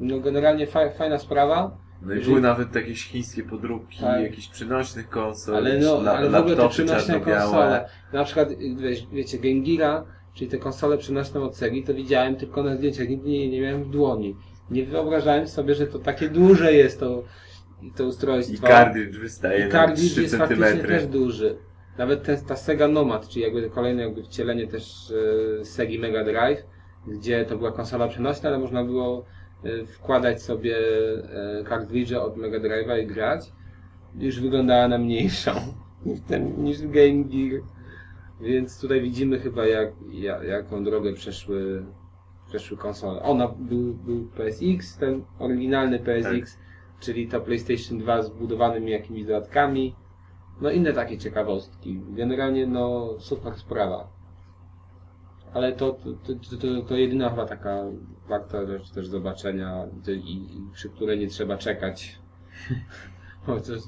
[0.00, 4.22] No generalnie fa fajna sprawa, No i były nawet jakieś chińskie podróbki, Tak.
[4.22, 7.40] jakichś przenośnych konsol, ale no, la- ale w ogóle te czarno-białe.
[7.42, 8.48] konsole, na przykład,
[9.12, 13.48] wiecie, Geara czyli te konsole przenośne od Segi, to widziałem tylko na zdjęciach, nigdy nie,
[13.50, 14.36] nie miałem w dłoni.
[14.70, 17.22] Nie wyobrażałem sobie, że to takie duże jest to,
[17.96, 18.66] to I ustrojstwo.
[18.66, 19.70] cartridge wystaje I
[20.10, 21.56] 3 jest faktycznie też duży.
[21.98, 25.12] Nawet ten, ta Sega Nomad, czyli jakby kolejne jakby wcielenie też
[25.60, 26.62] e, Segi Mega Drive,
[27.08, 29.24] gdzie to była konsola przenośna, ale można było
[29.86, 33.52] wkładać sobie e, cartridge od Mega Drive'a i grać.
[34.14, 35.52] Już wyglądała na mniejszą
[36.06, 37.62] niż, ten, niż Game Gear.
[38.40, 41.84] Więc tutaj widzimy chyba jak, jak, jaką drogę przeszły,
[42.48, 43.22] przeszły konsole.
[43.22, 46.58] Ona był, był PSX, ten oryginalny PSX,
[47.00, 49.94] czyli to PlayStation 2 z budowanymi jakimiś dodatkami.
[50.60, 52.00] No inne takie ciekawostki.
[52.10, 54.19] Generalnie no super sprawa.
[55.54, 57.84] Ale to, to, to, to, jedyna chyba taka
[58.28, 62.18] warta rzecz też zobaczenia i przy której nie trzeba czekać.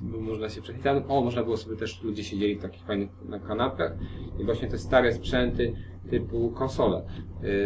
[0.03, 0.82] Bo można się przejść.
[0.82, 3.92] Tam, o, można było sobie też, ludzie siedzieli w takich fajnych na kanapach
[4.38, 5.74] i właśnie te stare sprzęty
[6.11, 7.03] typu konsole.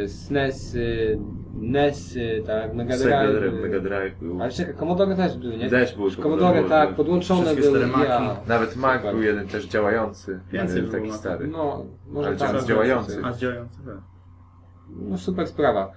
[0.05, 1.18] Y, SNESy,
[1.55, 3.41] NESy, tak, Mega Drive.
[3.41, 4.43] Drive, Mega Drive był.
[4.43, 5.70] Ale czekaj, Commodore też były, nie?
[5.70, 7.89] Też był Commodore, tak, podłączone Wszystkie były.
[7.89, 8.37] stare Ja.
[8.49, 9.14] Nawet Mac Super.
[9.14, 10.41] był jeden też działający.
[10.53, 11.49] Więcej było taki stary.
[11.49, 12.64] No, może Ale tak.
[12.64, 13.20] działający.
[13.24, 13.99] A z działający, tak.
[14.97, 15.93] No super sprawa.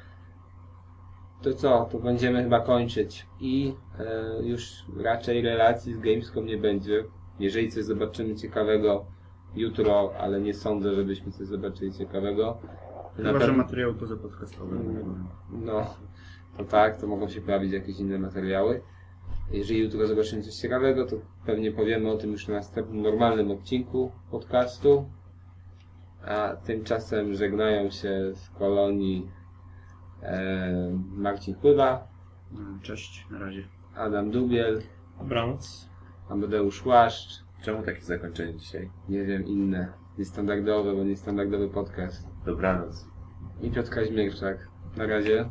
[1.42, 3.26] To co, to będziemy chyba kończyć.
[3.40, 7.04] I e, już raczej relacji z Gamescom nie będzie.
[7.40, 9.06] Jeżeli coś zobaczymy ciekawego
[9.56, 12.58] jutro, ale nie sądzę, żebyśmy coś zobaczyli ciekawego.
[13.18, 14.76] Na Chyba, że pewno- materiały pozapodcastowe.
[15.52, 15.86] No,
[16.58, 18.82] to tak, to mogą się pojawić jakieś inne materiały.
[19.52, 21.16] Jeżeli jutro zobaczymy coś ciekawego, to
[21.46, 25.06] pewnie powiemy o tym już na następnym normalnym odcinku podcastu.
[26.26, 29.32] A tymczasem żegnają się z kolonii
[31.16, 32.08] Marcin Chływa,
[32.82, 33.64] Cześć, na razie.
[33.96, 34.82] Adam Dubiel,
[35.20, 35.90] Dobranoc.
[36.30, 38.90] Amadeusz Łaszcz, Czemu takie zakończenie dzisiaj?
[39.10, 42.28] nie wiem, inne, niestandardowe, bo niestandardowy podcast.
[42.46, 43.06] Dobranoc.
[43.62, 44.68] I Piotr Kaźmierczak.
[44.98, 45.50] Na razie.